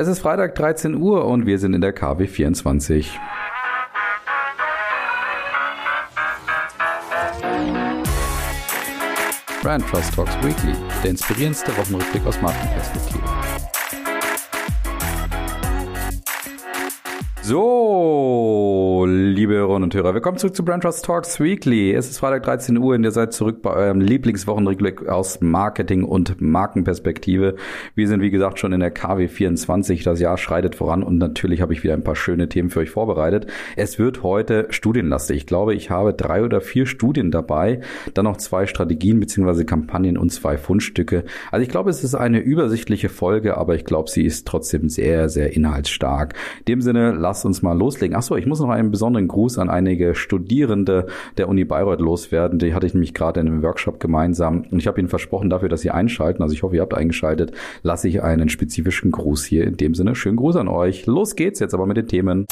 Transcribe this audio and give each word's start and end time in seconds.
Es 0.00 0.06
ist 0.06 0.20
Freitag 0.20 0.54
13 0.54 0.94
Uhr 0.94 1.24
und 1.24 1.44
wir 1.44 1.58
sind 1.58 1.74
in 1.74 1.80
der 1.80 1.92
KW24. 1.92 3.08
Brand 9.60 9.84
Trust 9.88 10.14
Talks 10.14 10.36
Weekly, 10.36 10.72
der 11.02 11.10
inspirierendste 11.10 11.76
Wochenrückblick 11.76 12.24
aus 12.28 12.40
Markenperspektive. 12.40 13.24
So, 17.42 18.87
liebe 19.08 19.54
Hörerinnen 19.54 19.84
und 19.84 19.94
Hörer, 19.94 20.12
willkommen 20.12 20.36
zurück 20.36 20.54
zu 20.54 20.64
Brand 20.64 20.82
Trust 20.82 21.04
Talks 21.04 21.40
Weekly. 21.40 21.94
Es 21.94 22.10
ist 22.10 22.18
Freitag 22.18 22.42
13 22.42 22.76
Uhr 22.76 22.94
und 22.94 23.04
ihr 23.04 23.10
seid 23.10 23.32
zurück 23.32 23.62
bei 23.62 23.72
eurem 23.72 24.00
Lieblingswochenrückblick 24.00 25.08
aus 25.08 25.40
Marketing 25.40 26.04
und 26.04 26.40
Markenperspektive. 26.40 27.56
Wir 27.94 28.06
sind, 28.06 28.20
wie 28.20 28.30
gesagt, 28.30 28.58
schon 28.58 28.72
in 28.72 28.80
der 28.80 28.90
KW 28.90 29.28
24. 29.28 30.04
Das 30.04 30.20
Jahr 30.20 30.36
schreitet 30.36 30.74
voran 30.74 31.02
und 31.02 31.16
natürlich 31.16 31.62
habe 31.62 31.72
ich 31.72 31.82
wieder 31.82 31.94
ein 31.94 32.04
paar 32.04 32.16
schöne 32.16 32.50
Themen 32.50 32.68
für 32.68 32.80
euch 32.80 32.90
vorbereitet. 32.90 33.46
Es 33.76 33.98
wird 33.98 34.22
heute 34.22 34.66
studienlastig. 34.68 35.38
Ich 35.38 35.46
glaube, 35.46 35.74
ich 35.74 35.88
habe 35.88 36.12
drei 36.12 36.44
oder 36.44 36.60
vier 36.60 36.84
Studien 36.84 37.30
dabei, 37.30 37.80
dann 38.12 38.26
noch 38.26 38.36
zwei 38.36 38.66
Strategien 38.66 39.20
bzw. 39.20 39.64
Kampagnen 39.64 40.18
und 40.18 40.30
zwei 40.30 40.58
Fundstücke. 40.58 41.24
Also 41.50 41.62
ich 41.62 41.70
glaube, 41.70 41.88
es 41.88 42.04
ist 42.04 42.14
eine 42.14 42.40
übersichtliche 42.40 43.08
Folge, 43.08 43.56
aber 43.56 43.74
ich 43.74 43.86
glaube, 43.86 44.10
sie 44.10 44.26
ist 44.26 44.46
trotzdem 44.46 44.90
sehr, 44.90 45.30
sehr 45.30 45.54
inhaltsstark. 45.54 46.34
In 46.58 46.64
dem 46.66 46.82
Sinne, 46.82 47.12
lasst 47.12 47.38
lass 47.38 47.44
uns 47.44 47.62
mal 47.62 47.78
loslegen. 47.78 48.16
Achso, 48.16 48.36
ich 48.36 48.46
muss 48.46 48.58
noch 48.58 48.68
einen 48.68 48.90
besonderen 48.98 49.28
Gruß 49.28 49.58
an 49.58 49.70
einige 49.70 50.16
Studierende 50.16 51.06
der 51.36 51.48
Uni 51.48 51.64
Bayreuth 51.64 52.00
loswerden. 52.00 52.58
Die 52.58 52.74
hatte 52.74 52.86
ich 52.86 52.94
nämlich 52.94 53.14
gerade 53.14 53.38
in 53.38 53.46
einem 53.46 53.62
Workshop 53.62 54.00
gemeinsam 54.00 54.64
und 54.68 54.80
ich 54.80 54.88
habe 54.88 54.98
ihnen 54.98 55.08
versprochen, 55.08 55.50
dafür, 55.50 55.68
dass 55.68 55.82
sie 55.82 55.92
einschalten, 55.92 56.42
also 56.42 56.52
ich 56.52 56.64
hoffe, 56.64 56.74
ihr 56.74 56.82
habt 56.82 56.94
eingeschaltet, 56.94 57.52
lasse 57.82 58.08
ich 58.08 58.24
einen 58.24 58.48
spezifischen 58.48 59.12
Gruß 59.12 59.44
hier. 59.44 59.64
In 59.68 59.76
dem 59.76 59.94
Sinne, 59.94 60.16
schönen 60.16 60.36
Gruß 60.36 60.56
an 60.56 60.66
euch. 60.66 61.06
Los 61.06 61.36
geht's 61.36 61.60
jetzt 61.60 61.74
aber 61.74 61.86
mit 61.86 61.96
den 61.96 62.08
Themen. 62.08 62.46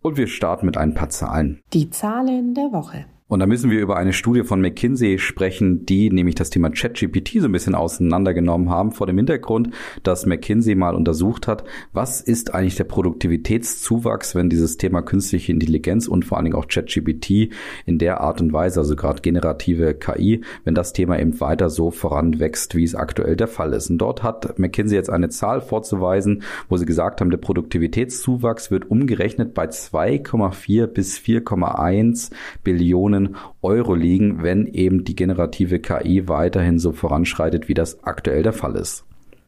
Und 0.00 0.16
wir 0.16 0.26
starten 0.26 0.64
mit 0.64 0.78
ein 0.78 0.94
paar 0.94 1.10
Zahlen. 1.10 1.60
Die 1.74 1.90
Zahlen 1.90 2.54
der 2.54 2.72
Woche. 2.72 3.04
Und 3.28 3.40
da 3.40 3.46
müssen 3.46 3.72
wir 3.72 3.80
über 3.80 3.96
eine 3.96 4.12
Studie 4.12 4.44
von 4.44 4.60
McKinsey 4.60 5.18
sprechen, 5.18 5.84
die 5.84 6.10
nämlich 6.10 6.36
das 6.36 6.48
Thema 6.48 6.70
ChatGPT 6.70 7.40
so 7.40 7.46
ein 7.46 7.52
bisschen 7.52 7.74
auseinandergenommen 7.74 8.70
haben, 8.70 8.92
vor 8.92 9.08
dem 9.08 9.16
Hintergrund, 9.16 9.70
dass 10.04 10.26
McKinsey 10.26 10.76
mal 10.76 10.94
untersucht 10.94 11.48
hat, 11.48 11.64
was 11.92 12.20
ist 12.20 12.54
eigentlich 12.54 12.76
der 12.76 12.84
Produktivitätszuwachs, 12.84 14.36
wenn 14.36 14.48
dieses 14.48 14.76
Thema 14.76 15.02
künstliche 15.02 15.50
Intelligenz 15.50 16.06
und 16.06 16.24
vor 16.24 16.38
allen 16.38 16.44
Dingen 16.44 16.56
auch 16.56 16.68
ChatGPT 16.68 17.52
in 17.84 17.98
der 17.98 18.20
Art 18.20 18.40
und 18.40 18.52
Weise, 18.52 18.78
also 18.78 18.94
gerade 18.94 19.22
generative 19.22 19.94
KI, 19.94 20.42
wenn 20.62 20.76
das 20.76 20.92
Thema 20.92 21.18
eben 21.18 21.40
weiter 21.40 21.68
so 21.68 21.90
voranwächst, 21.90 22.76
wie 22.76 22.84
es 22.84 22.94
aktuell 22.94 23.34
der 23.34 23.48
Fall 23.48 23.72
ist. 23.72 23.90
Und 23.90 23.98
dort 23.98 24.22
hat 24.22 24.56
McKinsey 24.60 24.94
jetzt 24.94 25.10
eine 25.10 25.30
Zahl 25.30 25.60
vorzuweisen, 25.62 26.44
wo 26.68 26.76
sie 26.76 26.86
gesagt 26.86 27.20
haben, 27.20 27.30
der 27.30 27.38
Produktivitätszuwachs 27.38 28.70
wird 28.70 28.88
umgerechnet 28.88 29.52
bei 29.52 29.66
2,4 29.66 30.86
bis 30.86 31.18
4,1 31.18 32.30
Billionen 32.62 33.15
Millionen 33.16 33.36
Euro 33.62 33.94
liegen, 33.94 34.42
wenn 34.42 34.66
eben 34.66 35.04
die 35.04 35.16
generative 35.16 35.78
KI 35.78 36.28
weiterhin 36.28 36.78
so 36.78 36.92
voranschreitet, 36.92 37.68
wie 37.68 37.74
das 37.74 38.02
aktuell 38.04 38.42
der 38.42 38.52
Fall 38.52 38.76
ist. 38.76 39.05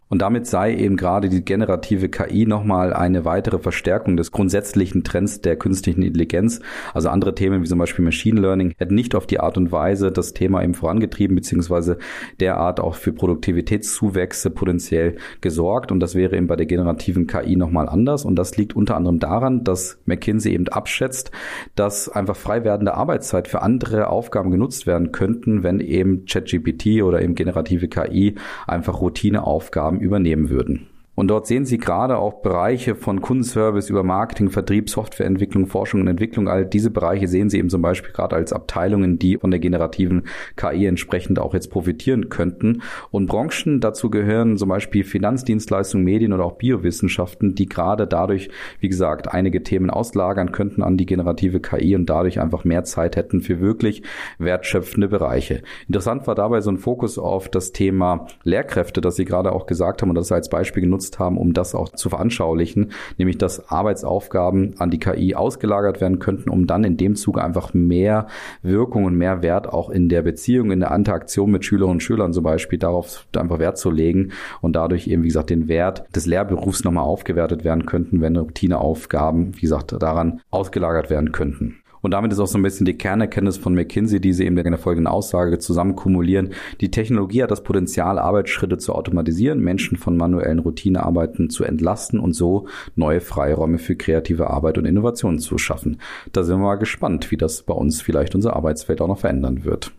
Und 0.09 0.23
damit 0.23 0.47
sei 0.47 0.75
eben 0.75 0.97
gerade 0.97 1.29
die 1.29 1.45
generative 1.45 2.09
KI 2.09 2.47
nochmal 2.47 2.93
eine 2.93 3.25
weitere 3.25 3.59
Verstärkung 3.59 4.17
des 4.17 4.33
grundsätzlichen 4.33 5.05
Trends 5.05 5.41
der 5.41 5.57
künstlichen 5.57 6.03
Intelligenz. 6.03 6.61
Also 6.95 7.11
andere 7.11 7.35
Themen 7.35 7.63
wie 7.63 7.67
zum 7.67 7.79
Beispiel 7.79 8.05
Machine 8.05 8.41
Learning 8.41 8.75
hätten 8.79 8.95
nicht 8.95 9.15
auf 9.15 9.27
die 9.27 9.41
Art 9.41 9.57
und 9.59 9.71
Weise 9.71 10.11
das 10.11 10.33
Thema 10.33 10.63
eben 10.63 10.75
vorangetrieben, 10.75 11.35
beziehungsweise 11.35 11.99
derart 12.41 12.81
auch 12.81 12.95
für 12.95 13.13
Produktivitätszuwächse 13.13 14.51
potenziell 14.51 15.17
gesorgt. 15.41 15.93
Und 15.93 16.01
das 16.01 16.15
wäre 16.15 16.37
eben 16.37 16.47
bei 16.47 16.57
der 16.57 16.67
generativen 16.67 17.27
KI 17.27 17.57
nochmal 17.57 17.89
anders. 17.89 18.25
Und 18.25 18.37
das 18.37 18.57
liegt 18.57 18.75
unter 18.75 18.97
anderem 18.97 19.19
daran, 19.19 19.65
dass 19.65 19.99
McKinsey 20.07 20.53
eben 20.53 20.69
abschätzt, 20.69 21.31
dass 21.75 22.09
einfach 22.09 22.37
frei 22.37 22.65
werdende 22.65 22.95
Arbeitszeit 22.95 23.49
für 23.49 23.63
andere 23.63 24.09
Aufgaben 24.09 24.51
genutzt 24.51 24.87
werden 24.87 25.13
könnten, 25.13 25.63
wenn 25.63 25.81
eben 25.81 26.25
ChatGPT 26.25 27.03
oder 27.03 27.23
eben 27.23 27.35
generative 27.35 27.89
KI 27.89 28.35
einfach 28.67 29.01
Routineaufgaben 29.01 29.98
übernehmen 30.01 30.51
würden. 30.51 30.88
Und 31.19 31.27
dort 31.27 31.49
sehen 31.49 31.65
Sie 31.65 31.79
gerade 31.79 32.17
auch 32.17 32.43
Bereiche 32.43 32.95
von 32.95 33.21
Kundenservice 33.21 33.91
über 33.91 34.05
Marketing, 34.05 34.51
Vertrieb, 34.51 34.89
Softwareentwicklung, 34.89 35.67
Forschung 35.67 36.03
und 36.03 36.07
Entwicklung. 36.07 36.47
All 36.47 36.65
diese 36.65 36.93
Bereiche 36.93 37.27
sehen 37.27 37.51
Sie 37.51 37.59
eben 37.59 37.71
zum 37.71 37.83
Beispiel 37.83 38.13
gerade 38.13 38.37
als 38.37 38.53
Abteilungen, 38.53 39.19
die 39.19 39.37
von 39.37 39.51
der 39.51 39.59
generativen 39.59 40.29
KI 40.55 40.87
entsprechend 40.87 41.41
auch 41.41 41.55
jetzt 41.55 41.73
profitieren 41.73 42.29
könnten. 42.29 42.83
Und 43.11 43.27
Branchen 43.27 43.81
dazu 43.81 44.11
gehören 44.11 44.59
zum 44.59 44.69
Beispiel 44.69 45.03
Finanzdienstleistungen, 45.03 46.05
Medien 46.05 46.33
oder 46.33 46.45
auch 46.45 46.53
Biowissenschaften, 46.53 47.57
die 47.57 47.67
gerade 47.67 48.07
dadurch, 48.07 48.49
wie 48.79 48.89
gesagt, 48.89 49.27
einige 49.27 49.65
Themen 49.65 49.91
auslagern 49.91 50.53
könnten 50.53 50.85
an 50.85 50.97
die 50.97 51.07
generative 51.07 51.59
KI 51.59 51.97
und 51.97 52.09
dadurch 52.09 52.41
einfach 52.41 52.63
mehr 52.63 52.85
Zeit 52.85 53.17
hätten 53.17 53.41
für 53.41 53.59
wirklich 53.59 54.05
wertschöpfende 54.39 55.09
Bereiche. 55.09 55.63
Interessant 55.89 56.29
war 56.29 56.37
dabei 56.37 56.61
so 56.61 56.71
ein 56.71 56.79
Fokus 56.79 57.19
auf 57.19 57.49
das 57.49 57.73
Thema 57.73 58.29
Lehrkräfte, 58.45 59.01
das 59.01 59.17
Sie 59.17 59.25
gerade 59.25 59.51
auch 59.51 59.67
gesagt 59.67 60.01
haben 60.01 60.11
und 60.11 60.15
das 60.15 60.31
als 60.31 60.49
Beispiel 60.49 60.85
genutzt 60.85 61.08
genutzt 61.09 61.19
haben, 61.19 61.39
um 61.39 61.53
das 61.53 61.75
auch 61.75 61.91
zu 61.91 62.09
veranschaulichen, 62.09 62.93
nämlich 63.17 63.39
dass 63.39 63.71
Arbeitsaufgaben 63.71 64.75
an 64.79 64.91
die 64.91 64.99
KI 64.99 65.35
ausgelagert 65.35 66.01
werden 66.01 66.19
könnten, 66.19 66.51
um 66.51 66.67
dann 66.67 66.85
in 66.85 66.97
dem 66.97 67.15
Zuge 67.17 67.43
einfach 67.43 67.75
mehr 67.75 68.27
Wirkung 68.63 69.05
und 69.05 69.17
mehr 69.17 69.43
Wert 69.43 69.69
auch 69.69 69.91
in 69.91 70.09
der 70.09 70.23
Beziehung, 70.23 70.71
in 70.71 70.81
der 70.81 70.95
Interaktion 70.95 71.51
mit 71.51 71.65
Schülerinnen 71.65 71.97
und 71.97 72.03
Schülern 72.03 72.33
zum 72.33 72.45
Beispiel 72.45 72.79
darauf 72.79 73.27
einfach 73.37 73.59
Wert 73.59 73.79
zu 73.79 73.91
legen 73.91 74.33
und 74.61 74.75
dadurch 74.75 75.09
eben, 75.09 75.23
wie 75.23 75.29
gesagt, 75.29 75.51
den 75.51 75.69
Wert 75.69 76.05
des 76.15 76.27
Lehrberufs 76.27 76.85
nochmal 76.85 77.05
aufgewertet 77.05 77.65
werden 77.65 77.87
könnten, 77.87 78.21
wenn 78.21 78.37
Routineaufgaben, 78.37 79.57
wie 79.57 79.63
gesagt, 79.63 79.95
daran 79.99 80.41
ausgelagert 80.51 81.11
werden 81.11 81.33
könnten. 81.33 81.77
Und 82.03 82.13
damit 82.13 82.33
ist 82.33 82.39
auch 82.39 82.47
so 82.47 82.59
ein 82.59 82.63
bisschen 82.63 82.87
die 82.87 82.97
Kernerkenntnis 82.97 83.57
von 83.57 83.75
McKinsey, 83.75 84.21
die 84.21 84.33
sie 84.33 84.45
eben 84.45 84.57
in 84.57 84.71
der 84.71 84.79
folgenden 84.79 85.07
Aussage 85.07 85.59
zusammen 85.59 85.97
kumulieren. 85.97 86.51
Die 86.81 86.91
Technologie 86.91 87.43
hat 87.43 87.51
das 87.51 87.63
Potenzial, 87.63 88.19
Arbeitsschritte 88.19 88.79
zu 88.79 88.95
automatisieren, 88.95 89.61
Menschen 89.61 89.97
von 89.97 90.17
manuellen 90.17 90.59
Routinearbeiten 90.59 91.51
zu 91.51 91.65
entlasten 91.65 92.21
und 92.21 92.35
so 92.35 92.67
neue 92.97 93.21
Freiräume 93.21 93.79
für 93.79 93.97
kreative 93.97 94.51
Arbeit 94.51 94.79
und 94.79 94.85
Innovationen 94.85 95.39
zu 95.39 95.59
schaffen. 95.59 96.01
Da 96.33 96.43
sind 96.43 96.59
wir 96.59 96.65
mal 96.65 96.77
gespannt, 96.77 97.31
wie 97.31 97.37
das 97.37 97.63
bei 97.63 97.75
uns 97.75 98.01
vielleicht 98.01 98.35
unser 98.35 98.57
Arbeitsfeld 98.57 99.01
auch 99.01 99.09
noch 99.09 99.19
verändern 99.19 99.65
wird. 99.65 99.93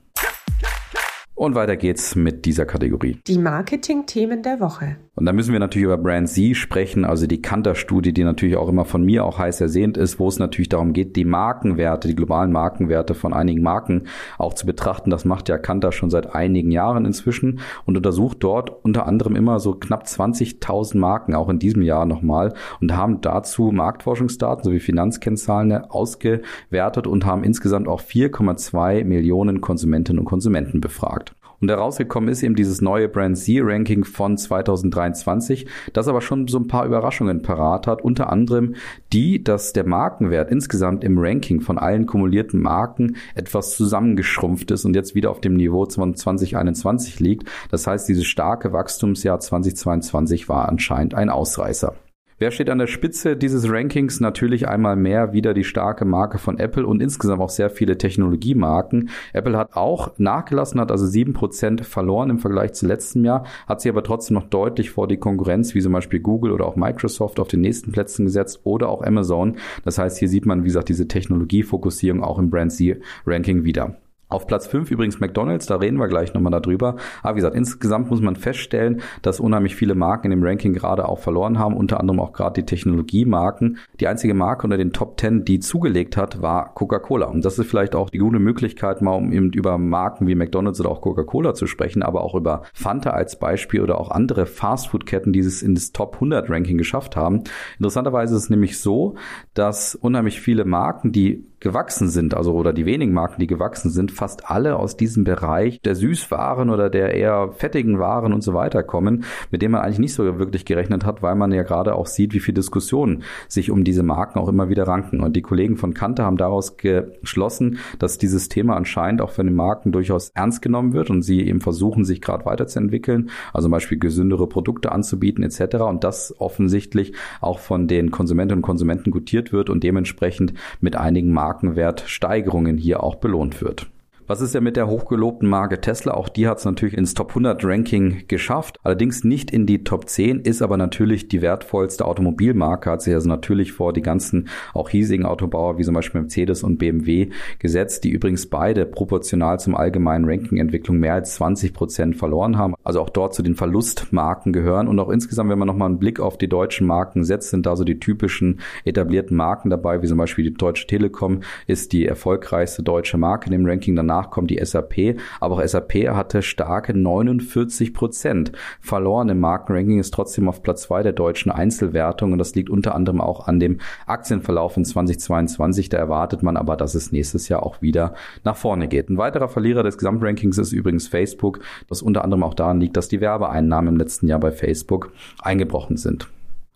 Und 1.39 1.55
weiter 1.55 1.77
geht's 1.77 2.17
mit 2.17 2.43
dieser 2.43 2.65
Kategorie. 2.65 3.17
Die 3.25 3.37
Marketing-Themen 3.37 4.43
der 4.43 4.59
Woche. 4.59 4.97
Und 5.15 5.25
da 5.25 5.31
müssen 5.31 5.53
wir 5.53 5.61
natürlich 5.61 5.85
über 5.85 5.97
Brand 5.97 6.27
Z 6.27 6.57
sprechen, 6.57 7.05
also 7.05 7.27
die 7.27 7.41
Kanter-Studie, 7.41 8.11
die 8.11 8.25
natürlich 8.25 8.57
auch 8.57 8.67
immer 8.67 8.83
von 8.83 9.05
mir 9.05 9.23
auch 9.23 9.37
heiß 9.37 9.61
ersehnt 9.61 9.95
ist, 9.95 10.19
wo 10.19 10.27
es 10.27 10.37
natürlich 10.37 10.67
darum 10.67 10.91
geht, 10.91 11.15
die 11.15 11.23
Markenwerte, 11.23 12.09
die 12.09 12.15
globalen 12.15 12.51
Markenwerte 12.51 13.13
von 13.15 13.33
einigen 13.33 13.61
Marken 13.61 14.03
auch 14.37 14.53
zu 14.53 14.65
betrachten. 14.65 15.11
Das 15.11 15.23
macht 15.23 15.47
ja 15.47 15.57
Kanter 15.57 15.93
schon 15.93 16.09
seit 16.09 16.35
einigen 16.35 16.71
Jahren 16.71 17.05
inzwischen 17.05 17.61
und 17.85 17.95
untersucht 17.95 18.39
dort 18.41 18.83
unter 18.83 19.07
anderem 19.07 19.37
immer 19.37 19.61
so 19.61 19.75
knapp 19.75 20.03
20.000 20.03 20.97
Marken, 20.97 21.35
auch 21.35 21.47
in 21.47 21.59
diesem 21.59 21.83
Jahr 21.83 22.05
nochmal, 22.05 22.53
und 22.81 22.97
haben 22.97 23.21
dazu 23.21 23.71
Marktforschungsdaten 23.71 24.65
sowie 24.65 24.81
Finanzkennzahlen 24.81 25.71
ausgewertet 25.71 27.07
und 27.07 27.25
haben 27.25 27.45
insgesamt 27.45 27.87
auch 27.87 28.01
4,2 28.01 29.05
Millionen 29.05 29.61
Konsumentinnen 29.61 30.19
und 30.19 30.25
Konsumenten 30.25 30.81
befragt. 30.81 31.28
Und 31.61 31.69
herausgekommen 31.69 32.29
ist 32.29 32.43
eben 32.43 32.55
dieses 32.55 32.81
neue 32.81 33.09
Brand 33.09 33.37
Z-Ranking 33.37 34.05
von 34.05 34.37
2023, 34.37 35.67
das 35.93 36.07
aber 36.07 36.21
schon 36.21 36.47
so 36.47 36.57
ein 36.57 36.67
paar 36.67 36.85
Überraschungen 36.85 37.41
parat 37.41 37.87
hat. 37.87 38.01
Unter 38.01 38.31
anderem 38.31 38.75
die, 39.11 39.43
dass 39.43 39.73
der 39.73 39.85
Markenwert 39.85 40.51
insgesamt 40.51 41.03
im 41.03 41.17
Ranking 41.17 41.61
von 41.61 41.77
allen 41.77 42.05
kumulierten 42.05 42.61
Marken 42.61 43.15
etwas 43.35 43.75
zusammengeschrumpft 43.75 44.71
ist 44.71 44.85
und 44.85 44.95
jetzt 44.95 45.15
wieder 45.15 45.31
auf 45.31 45.41
dem 45.41 45.55
Niveau 45.55 45.85
von 45.85 46.15
2021 46.15 47.19
liegt. 47.19 47.49
Das 47.71 47.87
heißt, 47.87 48.07
dieses 48.07 48.25
starke 48.25 48.73
Wachstumsjahr 48.73 49.39
2022 49.39 50.49
war 50.49 50.69
anscheinend 50.69 51.13
ein 51.13 51.29
Ausreißer. 51.29 51.95
Wer 52.41 52.51
steht 52.51 52.69
an 52.69 52.77
der 52.77 52.87
Spitze 52.87 53.35
dieses 53.35 53.69
Rankings? 53.69 54.21
Natürlich 54.21 54.65
einmal 54.65 54.95
mehr 54.95 55.33
wieder 55.33 55.53
die 55.53 55.65
starke 55.65 56.05
Marke 56.05 56.37
von 56.37 56.57
Apple 56.57 56.87
und 56.87 57.01
insgesamt 57.01 57.41
auch 57.41 57.49
sehr 57.49 57.69
viele 57.69 57.97
Technologiemarken. 57.97 59.09
Apple 59.33 59.57
hat 59.57 59.73
auch 59.73 60.17
nachgelassen, 60.17 60.79
hat 60.79 60.89
also 60.89 61.05
sieben 61.05 61.33
Prozent 61.33 61.85
verloren 61.85 62.29
im 62.29 62.39
Vergleich 62.39 62.71
zu 62.71 62.87
letztem 62.87 63.25
Jahr, 63.25 63.45
hat 63.67 63.81
sie 63.81 63.89
aber 63.89 64.03
trotzdem 64.03 64.35
noch 64.35 64.45
deutlich 64.45 64.89
vor 64.89 65.09
die 65.09 65.17
Konkurrenz, 65.17 65.75
wie 65.75 65.81
zum 65.81 65.91
Beispiel 65.91 66.21
Google 66.21 66.53
oder 66.53 66.65
auch 66.65 66.77
Microsoft 66.77 67.41
auf 67.41 67.49
den 67.49 67.59
nächsten 67.59 67.91
Plätzen 67.91 68.23
gesetzt 68.23 68.61
oder 68.63 68.87
auch 68.87 69.01
Amazon. 69.01 69.57
Das 69.83 69.97
heißt, 69.97 70.17
hier 70.17 70.29
sieht 70.29 70.45
man, 70.45 70.63
wie 70.63 70.67
gesagt, 70.67 70.87
diese 70.87 71.09
Technologiefokussierung 71.09 72.23
auch 72.23 72.39
im 72.39 72.49
Brand 72.49 72.71
Z-Ranking 72.71 73.65
wieder. 73.65 73.97
Auf 74.31 74.45
Platz 74.45 74.67
5 74.67 74.91
übrigens 74.91 75.19
McDonald's, 75.19 75.65
da 75.65 75.77
reden 75.77 75.97
wir 75.97 76.07
gleich 76.07 76.35
nochmal 76.35 76.51
darüber. 76.51 76.97
Aber 77.23 77.33
wie 77.33 77.39
gesagt, 77.39 77.55
insgesamt 77.55 78.11
muss 78.11 78.21
man 78.21 78.35
feststellen, 78.35 79.01
dass 79.23 79.39
unheimlich 79.39 79.75
viele 79.75 79.95
Marken 79.95 80.31
in 80.31 80.39
dem 80.39 80.43
Ranking 80.43 80.75
gerade 80.75 81.09
auch 81.09 81.17
verloren 81.17 81.57
haben, 81.57 81.75
unter 81.75 81.99
anderem 81.99 82.19
auch 82.19 82.31
gerade 82.31 82.61
die 82.61 82.65
Technologiemarken. 82.65 83.79
Die 83.99 84.05
einzige 84.05 84.35
Marke 84.35 84.67
unter 84.67 84.77
den 84.77 84.93
Top 84.93 85.19
10, 85.19 85.45
die 85.45 85.59
zugelegt 85.59 86.15
hat, 86.15 86.43
war 86.43 86.75
Coca-Cola. 86.75 87.25
Und 87.25 87.43
das 87.43 87.57
ist 87.57 87.67
vielleicht 87.67 87.95
auch 87.95 88.11
die 88.11 88.19
gute 88.19 88.37
Möglichkeit, 88.37 89.01
mal 89.01 89.15
um 89.15 89.31
eben 89.31 89.51
über 89.51 89.79
Marken 89.79 90.27
wie 90.27 90.35
McDonald's 90.35 90.79
oder 90.79 90.91
auch 90.91 91.01
Coca-Cola 91.01 91.55
zu 91.55 91.65
sprechen, 91.65 92.03
aber 92.03 92.23
auch 92.23 92.35
über 92.35 92.61
Fanta 92.75 93.09
als 93.09 93.39
Beispiel 93.39 93.81
oder 93.81 93.99
auch 93.99 94.11
andere 94.11 94.45
Fastfood-Ketten, 94.45 95.33
die 95.33 95.39
es 95.39 95.63
in 95.63 95.73
das 95.73 95.91
Top 95.91 96.13
100 96.13 96.51
Ranking 96.51 96.77
geschafft 96.77 97.15
haben. 97.15 97.45
Interessanterweise 97.79 98.35
ist 98.35 98.43
es 98.43 98.49
nämlich 98.51 98.77
so, 98.77 99.15
dass 99.55 99.95
unheimlich 99.95 100.39
viele 100.39 100.65
Marken, 100.65 101.11
die 101.11 101.49
gewachsen 101.59 102.09
sind, 102.09 102.33
also 102.33 102.53
oder 102.53 102.73
die 102.73 102.85
wenigen 102.85 103.13
Marken, 103.13 103.39
die 103.39 103.47
gewachsen 103.47 103.89
sind, 103.89 104.11
fast 104.11 104.49
alle 104.49 104.77
aus 104.77 104.97
diesem 104.97 105.23
Bereich 105.23 105.81
der 105.81 105.95
Süßwaren 105.95 106.69
oder 106.69 106.89
der 106.89 107.13
eher 107.13 107.51
fettigen 107.53 107.99
Waren 107.99 108.33
und 108.33 108.41
so 108.41 108.53
weiter 108.53 108.83
kommen, 108.83 109.23
mit 109.51 109.61
dem 109.61 109.71
man 109.71 109.81
eigentlich 109.81 109.99
nicht 109.99 110.13
so 110.13 110.39
wirklich 110.39 110.65
gerechnet 110.65 111.05
hat, 111.05 111.21
weil 111.21 111.35
man 111.35 111.51
ja 111.51 111.63
gerade 111.63 111.95
auch 111.95 112.07
sieht, 112.07 112.33
wie 112.33 112.39
viel 112.39 112.53
Diskussionen 112.53 113.23
sich 113.47 113.71
um 113.71 113.83
diese 113.83 114.03
Marken 114.03 114.39
auch 114.39 114.47
immer 114.47 114.69
wieder 114.69 114.87
ranken. 114.87 115.21
Und 115.21 115.35
die 115.35 115.41
Kollegen 115.41 115.77
von 115.77 115.93
Kante 115.93 116.23
haben 116.23 116.37
daraus 116.37 116.77
geschlossen, 116.77 117.79
dass 117.99 118.17
dieses 118.17 118.49
Thema 118.49 118.75
anscheinend 118.75 119.21
auch 119.21 119.31
von 119.31 119.45
den 119.45 119.55
Marken 119.55 119.91
durchaus 119.91 120.29
ernst 120.29 120.61
genommen 120.61 120.93
wird 120.93 121.09
und 121.09 121.21
sie 121.21 121.45
eben 121.45 121.61
versuchen, 121.61 122.05
sich 122.05 122.21
gerade 122.21 122.45
weiterzuentwickeln, 122.45 123.29
also 123.53 123.65
zum 123.65 123.71
Beispiel 123.71 123.99
gesündere 123.99 124.47
Produkte 124.47 124.91
anzubieten 124.91 125.43
etc. 125.43 125.77
Und 125.77 126.03
das 126.03 126.33
offensichtlich 126.39 127.13
auch 127.41 127.59
von 127.59 127.87
den 127.87 128.11
Konsumentinnen 128.11 128.59
und 128.59 128.63
Konsumenten 128.63 129.11
gutiert 129.11 129.51
wird 129.51 129.69
und 129.69 129.83
dementsprechend 129.83 130.53
mit 130.81 130.95
einigen 130.95 131.31
Marken 131.31 131.48
Markenwertsteigerungen 131.49 132.77
hier 132.77 133.01
auch 133.01 133.15
belohnt 133.15 133.59
wird. 133.59 133.89
Was 134.29 134.41
ist 134.41 134.53
ja 134.53 134.61
mit 134.61 134.77
der 134.77 134.87
hochgelobten 134.87 135.49
Marke 135.49 135.81
Tesla? 135.81 136.13
Auch 136.13 136.29
die 136.29 136.47
hat 136.47 136.59
es 136.59 136.65
natürlich 136.65 136.95
ins 136.95 137.15
Top 137.15 137.29
100 137.29 137.65
Ranking 137.65 138.25
geschafft. 138.27 138.77
Allerdings 138.83 139.23
nicht 139.23 139.49
in 139.49 139.65
die 139.65 139.83
Top 139.83 140.07
10, 140.07 140.41
ist 140.41 140.61
aber 140.61 140.77
natürlich 140.77 141.29
die 141.29 141.41
wertvollste 141.41 142.05
Automobilmarke, 142.05 142.91
hat 142.91 143.01
sich 143.01 143.15
also 143.15 143.27
natürlich 143.27 143.71
vor 143.71 143.91
die 143.91 144.03
ganzen 144.03 144.47
auch 144.75 144.89
hiesigen 144.89 145.25
Autobauer 145.25 145.79
wie 145.79 145.83
zum 145.83 145.95
Beispiel 145.95 146.21
Mercedes 146.21 146.61
und 146.61 146.77
BMW 146.77 147.31
gesetzt, 147.57 148.03
die 148.03 148.11
übrigens 148.11 148.45
beide 148.45 148.85
proportional 148.85 149.59
zum 149.59 149.73
allgemeinen 149.73 150.25
Ranking-Entwicklung 150.25 150.99
mehr 150.99 151.15
als 151.15 151.33
20 151.33 151.73
Prozent 151.73 152.15
verloren 152.15 152.55
haben. 152.55 152.75
Also 152.83 153.01
auch 153.01 153.09
dort 153.09 153.33
zu 153.33 153.41
den 153.41 153.55
Verlustmarken 153.55 154.53
gehören. 154.53 154.87
Und 154.87 154.99
auch 154.99 155.09
insgesamt, 155.09 155.49
wenn 155.49 155.57
man 155.57 155.67
nochmal 155.67 155.89
einen 155.89 155.97
Blick 155.97 156.19
auf 156.19 156.37
die 156.37 156.47
deutschen 156.47 156.85
Marken 156.85 157.23
setzt, 157.23 157.49
sind 157.49 157.65
da 157.65 157.75
so 157.75 157.83
die 157.83 157.99
typischen 157.99 158.59
etablierten 158.85 159.35
Marken 159.35 159.71
dabei, 159.71 160.03
wie 160.03 160.07
zum 160.07 160.19
Beispiel 160.19 160.43
die 160.43 160.53
Deutsche 160.53 160.85
Telekom 160.85 161.39
ist 161.65 161.93
die 161.93 162.05
erfolgreichste 162.05 162.83
deutsche 162.83 163.17
Marke 163.17 163.47
in 163.47 163.53
dem 163.53 163.65
Ranking. 163.65 163.95
Danach 163.95 164.18
danach 164.19 164.31
kommt 164.31 164.49
die 164.51 164.63
SAP, 164.63 165.17
aber 165.39 165.55
auch 165.55 165.65
SAP 165.65 166.09
hatte 166.09 166.41
starke 166.41 166.93
49 166.93 167.93
Prozent 167.93 168.51
verloren 168.81 169.29
im 169.29 169.39
Markenranking, 169.39 169.99
ist 169.99 170.13
trotzdem 170.13 170.49
auf 170.49 170.61
Platz 170.61 170.83
zwei 170.83 171.03
der 171.03 171.13
deutschen 171.13 171.51
Einzelwertung 171.51 172.33
und 172.33 172.39
das 172.39 172.55
liegt 172.55 172.69
unter 172.69 172.95
anderem 172.95 173.21
auch 173.21 173.47
an 173.47 173.59
dem 173.59 173.79
Aktienverlauf 174.05 174.77
in 174.77 174.85
2022. 174.85 175.89
Da 175.89 175.97
erwartet 175.97 176.43
man 176.43 176.57
aber, 176.57 176.75
dass 176.75 176.95
es 176.95 177.11
nächstes 177.11 177.49
Jahr 177.49 177.63
auch 177.63 177.81
wieder 177.81 178.13
nach 178.43 178.57
vorne 178.57 178.87
geht. 178.87 179.09
Ein 179.09 179.17
weiterer 179.17 179.47
Verlierer 179.47 179.83
des 179.83 179.97
Gesamtrankings 179.97 180.57
ist 180.57 180.71
übrigens 180.71 181.07
Facebook, 181.07 181.59
was 181.87 182.01
unter 182.01 182.23
anderem 182.23 182.43
auch 182.43 182.53
daran 182.53 182.79
liegt, 182.79 182.97
dass 182.97 183.07
die 183.07 183.21
Werbeeinnahmen 183.21 183.93
im 183.93 183.99
letzten 183.99 184.27
Jahr 184.27 184.39
bei 184.39 184.51
Facebook 184.51 185.11
eingebrochen 185.41 185.97
sind. 185.97 186.27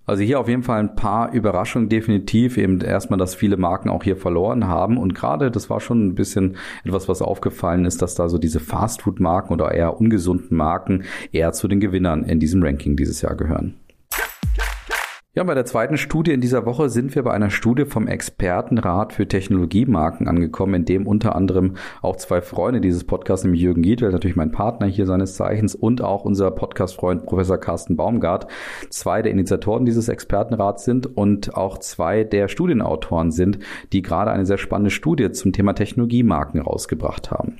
Also 0.05 0.21
hier 0.21 0.39
auf 0.39 0.49
jeden 0.49 0.63
Fall 0.63 0.79
ein 0.79 0.95
paar 0.95 1.31
Überraschungen 1.31 1.89
definitiv. 1.89 2.57
Eben 2.57 2.81
erstmal, 2.81 3.19
dass 3.19 3.35
viele 3.35 3.57
Marken 3.57 3.89
auch 3.89 4.03
hier 4.03 4.17
verloren 4.17 4.67
haben. 4.67 4.97
Und 4.97 5.15
gerade, 5.15 5.49
das 5.49 5.69
war 5.69 5.79
schon 5.79 6.07
ein 6.07 6.15
bisschen 6.15 6.57
etwas, 6.83 7.07
was 7.07 7.21
aufgefallen 7.21 7.85
ist, 7.85 8.01
dass 8.01 8.15
da 8.15 8.27
so 8.27 8.37
diese 8.37 8.59
Fastfood-Marken 8.59 9.53
oder 9.53 9.71
eher 9.71 9.99
ungesunden 9.99 10.57
Marken 10.57 11.03
eher 11.31 11.53
zu 11.53 11.67
den 11.67 11.79
Gewinnern 11.79 12.23
in 12.23 12.39
diesem 12.39 12.61
Ranking 12.63 12.97
dieses 12.97 13.21
Jahr 13.21 13.35
gehören. 13.35 13.75
Ja, 15.35 15.43
bei 15.43 15.55
der 15.55 15.65
zweiten 15.65 15.97
Studie 15.97 16.31
in 16.31 16.41
dieser 16.41 16.67
Woche 16.67 16.89
sind 16.89 17.15
wir 17.15 17.23
bei 17.23 17.31
einer 17.31 17.49
Studie 17.49 17.85
vom 17.85 18.05
Expertenrat 18.05 19.13
für 19.13 19.27
Technologiemarken 19.27 20.27
angekommen, 20.27 20.75
in 20.75 20.85
dem 20.85 21.07
unter 21.07 21.35
anderem 21.35 21.73
auch 22.03 22.17
zwei 22.17 22.39
Freunde 22.39 22.81
dieses 22.81 23.03
Podcasts, 23.03 23.43
nämlich 23.43 23.63
Jürgen 23.63 23.81
Giedel, 23.81 24.11
natürlich 24.11 24.35
mein 24.35 24.51
Partner 24.51 24.85
hier 24.85 25.07
seines 25.07 25.33
Zeichens, 25.33 25.73
und 25.73 26.03
auch 26.03 26.23
unser 26.23 26.51
Podcast-Freund 26.51 27.25
Professor 27.25 27.57
Carsten 27.57 27.95
Baumgart, 27.95 28.45
zwei 28.91 29.23
der 29.23 29.31
Initiatoren 29.31 29.85
dieses 29.85 30.07
Expertenrats 30.07 30.85
sind 30.85 31.07
und 31.17 31.57
auch 31.57 31.79
zwei 31.79 32.23
der 32.23 32.47
Studienautoren 32.47 33.31
sind, 33.31 33.57
die 33.91 34.03
gerade 34.03 34.29
eine 34.29 34.45
sehr 34.45 34.59
spannende 34.59 34.91
Studie 34.91 35.31
zum 35.31 35.51
Thema 35.51 35.73
Technologiemarken 35.73 36.61
rausgebracht 36.61 37.31
haben. 37.31 37.57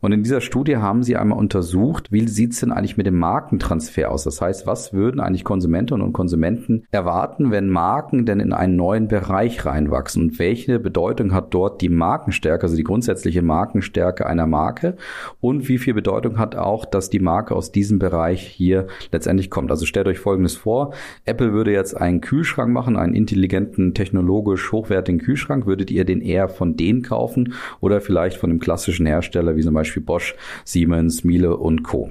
Und 0.00 0.12
in 0.12 0.22
dieser 0.22 0.40
Studie 0.40 0.76
haben 0.76 1.02
sie 1.02 1.16
einmal 1.16 1.38
untersucht, 1.38 2.12
wie 2.12 2.26
sieht's 2.28 2.60
denn 2.60 2.70
eigentlich 2.70 2.96
mit 2.96 3.06
dem 3.06 3.18
Markentransfer 3.18 4.10
aus? 4.12 4.24
Das 4.24 4.40
heißt, 4.40 4.66
was 4.66 4.92
würden 4.92 5.20
eigentlich 5.20 5.44
Konsumentinnen 5.44 6.04
und 6.04 6.12
Konsumenten 6.12 6.84
erwarten, 6.92 7.50
wenn 7.50 7.68
Marken 7.68 8.24
denn 8.24 8.38
in 8.38 8.52
einen 8.52 8.76
neuen 8.76 9.08
Bereich 9.08 9.66
reinwachsen? 9.66 10.22
Und 10.22 10.38
welche 10.38 10.78
Bedeutung 10.78 11.34
hat 11.34 11.52
dort 11.52 11.82
die 11.82 11.88
Markenstärke, 11.88 12.62
also 12.62 12.76
die 12.76 12.84
grundsätzliche 12.84 13.42
Markenstärke 13.42 14.26
einer 14.26 14.46
Marke? 14.46 14.96
Und 15.40 15.68
wie 15.68 15.78
viel 15.78 15.94
Bedeutung 15.94 16.38
hat 16.38 16.54
auch, 16.54 16.84
dass 16.84 17.10
die 17.10 17.20
Marke 17.20 17.56
aus 17.56 17.72
diesem 17.72 17.98
Bereich 17.98 18.46
hier 18.46 18.86
letztendlich 19.10 19.50
kommt? 19.50 19.72
Also 19.72 19.84
stellt 19.84 20.06
euch 20.06 20.20
Folgendes 20.20 20.56
vor. 20.56 20.94
Apple 21.24 21.52
würde 21.52 21.72
jetzt 21.72 21.96
einen 21.96 22.20
Kühlschrank 22.20 22.72
machen, 22.72 22.96
einen 22.96 23.14
intelligenten, 23.14 23.94
technologisch 23.94 24.70
hochwertigen 24.70 25.20
Kühlschrank. 25.20 25.66
Würdet 25.66 25.90
ihr 25.90 26.04
den 26.04 26.20
eher 26.20 26.48
von 26.48 26.76
denen 26.76 27.02
kaufen 27.02 27.54
oder 27.80 28.00
vielleicht 28.00 28.36
von 28.36 28.50
einem 28.50 28.60
klassischen 28.60 29.06
Hersteller 29.06 29.56
wie 29.56 29.62
zum 29.62 29.74
Beispiel 29.74 29.87
Beispiel 29.88 30.02
Bosch, 30.02 30.34
Siemens, 30.64 31.24
Miele 31.24 31.56
und 31.56 31.82
Co. 31.82 32.10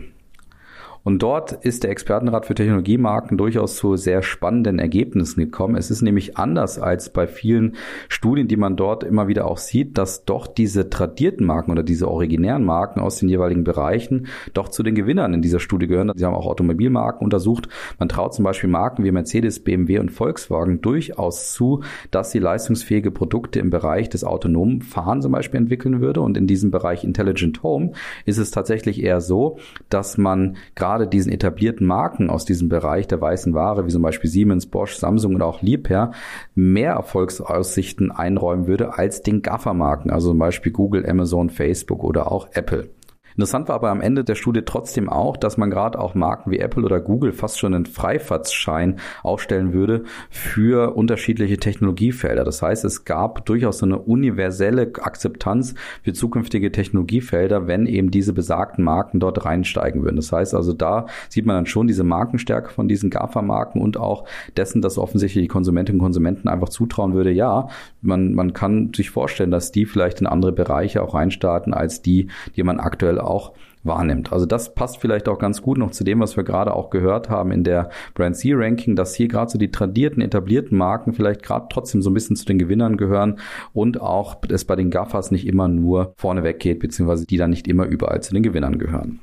Und 1.07 1.23
dort 1.23 1.53
ist 1.53 1.85
der 1.85 1.91
Expertenrat 1.91 2.45
für 2.45 2.53
Technologiemarken 2.53 3.37
durchaus 3.37 3.77
zu 3.77 3.95
sehr 3.95 4.21
spannenden 4.21 4.77
Ergebnissen 4.77 5.39
gekommen. 5.39 5.77
Es 5.77 5.89
ist 5.89 6.01
nämlich 6.01 6.35
anders 6.35 6.79
als 6.79 7.11
bei 7.11 7.27
vielen 7.27 7.77
Studien, 8.09 8.49
die 8.49 8.57
man 8.57 8.75
dort 8.75 9.05
immer 9.05 9.29
wieder 9.29 9.45
auch 9.45 9.57
sieht, 9.57 9.97
dass 9.97 10.25
doch 10.25 10.47
diese 10.47 10.89
tradierten 10.89 11.45
Marken 11.45 11.71
oder 11.71 11.83
diese 11.83 12.09
originären 12.09 12.65
Marken 12.65 12.99
aus 12.99 13.19
den 13.19 13.29
jeweiligen 13.29 13.63
Bereichen 13.63 14.27
doch 14.53 14.67
zu 14.67 14.83
den 14.83 14.95
Gewinnern 14.95 15.33
in 15.33 15.41
dieser 15.41 15.61
Studie 15.61 15.87
gehören. 15.87 16.11
Sie 16.13 16.25
haben 16.25 16.33
auch 16.33 16.45
Automobilmarken 16.45 17.23
untersucht. 17.23 17.69
Man 17.99 18.09
traut 18.09 18.33
zum 18.33 18.43
Beispiel 18.43 18.69
Marken 18.69 19.05
wie 19.05 19.11
Mercedes, 19.13 19.63
BMW 19.63 19.99
und 19.99 20.11
Volkswagen 20.11 20.81
durchaus 20.81 21.53
zu, 21.53 21.83
dass 22.11 22.31
sie 22.31 22.39
leistungsfähige 22.39 23.11
Produkte 23.11 23.61
im 23.61 23.69
Bereich 23.69 24.09
des 24.09 24.25
autonomen 24.25 24.81
Fahren 24.81 25.21
zum 25.21 25.31
Beispiel 25.31 25.61
entwickeln 25.61 26.01
würde. 26.01 26.19
Und 26.19 26.35
in 26.35 26.47
diesem 26.47 26.69
Bereich 26.69 27.05
Intelligent 27.05 27.63
Home 27.63 27.93
ist 28.25 28.39
es 28.39 28.51
tatsächlich 28.51 29.01
eher 29.01 29.21
so, 29.21 29.57
dass 29.87 30.17
man 30.17 30.57
gerade 30.75 30.96
gerade 30.97 31.09
diesen 31.09 31.31
etablierten 31.31 31.85
Marken 31.85 32.29
aus 32.31 32.45
diesem 32.45 32.69
Bereich 32.69 33.07
der 33.07 33.21
weißen 33.21 33.53
Ware, 33.53 33.85
wie 33.85 33.91
zum 33.91 34.01
Beispiel 34.01 34.29
Siemens, 34.29 34.65
Bosch, 34.65 34.95
Samsung 34.95 35.35
oder 35.35 35.45
auch 35.45 35.61
Liebherr, 35.61 36.11
mehr 36.55 36.93
Erfolgsaussichten 36.93 38.11
einräumen 38.11 38.65
würde 38.65 38.97
als 38.97 39.21
den 39.21 39.43
GAFA-Marken, 39.43 40.09
also 40.09 40.29
zum 40.29 40.39
Beispiel 40.39 40.71
Google, 40.71 41.07
Amazon, 41.07 41.51
Facebook 41.51 42.03
oder 42.03 42.31
auch 42.31 42.47
Apple. 42.53 42.89
Interessant 43.37 43.67
war 43.67 43.75
aber 43.75 43.91
am 43.91 44.01
Ende 44.01 44.23
der 44.23 44.33
Studie 44.33 44.63
trotzdem 44.65 45.09
auch, 45.09 45.37
dass 45.37 45.57
man 45.57 45.69
gerade 45.69 45.99
auch 45.99 46.15
Marken 46.15 46.49
wie 46.49 46.57
Apple 46.57 46.83
oder 46.83 46.99
Google 46.99 47.33
fast 47.33 47.59
schon 47.59 47.75
einen 47.75 47.85
Freifahrtsschein 47.85 48.97
aufstellen 49.21 49.73
würde 49.73 50.05
für 50.31 50.95
unterschiedliche 50.95 51.57
Technologiefelder. 51.57 52.43
Das 52.43 52.63
heißt, 52.63 52.83
es 52.83 53.05
gab 53.05 53.45
durchaus 53.45 53.77
so 53.77 53.85
eine 53.85 53.99
universelle 53.99 54.91
Akzeptanz 55.01 55.75
für 56.01 56.13
zukünftige 56.13 56.71
Technologiefelder, 56.71 57.67
wenn 57.67 57.85
eben 57.85 58.09
diese 58.09 58.33
besagten 58.33 58.83
Marken 58.83 59.19
dort 59.19 59.45
reinsteigen 59.45 60.01
würden. 60.01 60.15
Das 60.15 60.31
heißt 60.31 60.55
also, 60.55 60.73
da 60.73 61.05
sieht 61.29 61.45
man 61.45 61.57
dann 61.57 61.67
schon 61.67 61.85
diese 61.85 62.03
Markenstärke 62.03 62.71
von 62.71 62.87
diesen 62.87 63.11
GAFA-Marken 63.11 63.79
und 63.79 63.97
auch 63.97 64.25
dessen, 64.57 64.81
dass 64.81 64.97
offensichtlich 64.97 65.43
die 65.43 65.47
Konsumentinnen 65.47 65.99
und 65.99 66.05
Konsumenten 66.05 66.47
einfach 66.47 66.69
zutrauen 66.69 67.13
würde, 67.13 67.29
ja, 67.29 67.67
man, 68.01 68.33
man 68.33 68.53
kann 68.53 68.93
sich 68.95 69.11
vorstellen, 69.11 69.51
dass 69.51 69.71
die 69.71 69.85
vielleicht 69.85 70.21
in 70.21 70.25
andere 70.25 70.53
Bereiche 70.53 71.03
auch 71.03 71.13
reinstarten 71.13 71.75
als 71.75 72.01
die, 72.01 72.29
die 72.55 72.63
man 72.63 72.79
aktuell 72.79 73.26
auch 73.27 73.53
wahrnimmt. 73.83 74.31
Also 74.33 74.45
das 74.45 74.75
passt 74.75 74.97
vielleicht 74.97 75.27
auch 75.29 75.39
ganz 75.39 75.61
gut 75.61 75.77
noch 75.77 75.91
zu 75.91 76.03
dem, 76.03 76.19
was 76.19 76.37
wir 76.37 76.43
gerade 76.43 76.73
auch 76.73 76.89
gehört 76.89 77.29
haben 77.29 77.51
in 77.51 77.63
der 77.63 77.89
Brand 78.13 78.35
C 78.35 78.53
Ranking, 78.53 78.95
dass 78.95 79.15
hier 79.15 79.27
gerade 79.27 79.49
so 79.49 79.57
die 79.57 79.71
tradierten, 79.71 80.21
etablierten 80.21 80.77
Marken 80.77 81.13
vielleicht 81.13 81.43
gerade 81.43 81.67
trotzdem 81.69 82.01
so 82.01 82.09
ein 82.09 82.13
bisschen 82.13 82.35
zu 82.35 82.45
den 82.45 82.59
Gewinnern 82.59 82.97
gehören 82.97 83.39
und 83.73 84.01
auch 84.01 84.37
es 84.49 84.65
bei 84.65 84.75
den 84.75 84.89
Gaffers 84.89 85.31
nicht 85.31 85.47
immer 85.47 85.67
nur 85.67 86.13
vorne 86.17 86.43
weggeht, 86.43 86.79
beziehungsweise 86.79 87.25
die 87.25 87.37
dann 87.37 87.49
nicht 87.49 87.67
immer 87.67 87.85
überall 87.85 88.21
zu 88.21 88.33
den 88.33 88.43
Gewinnern 88.43 88.77
gehören. 88.77 89.19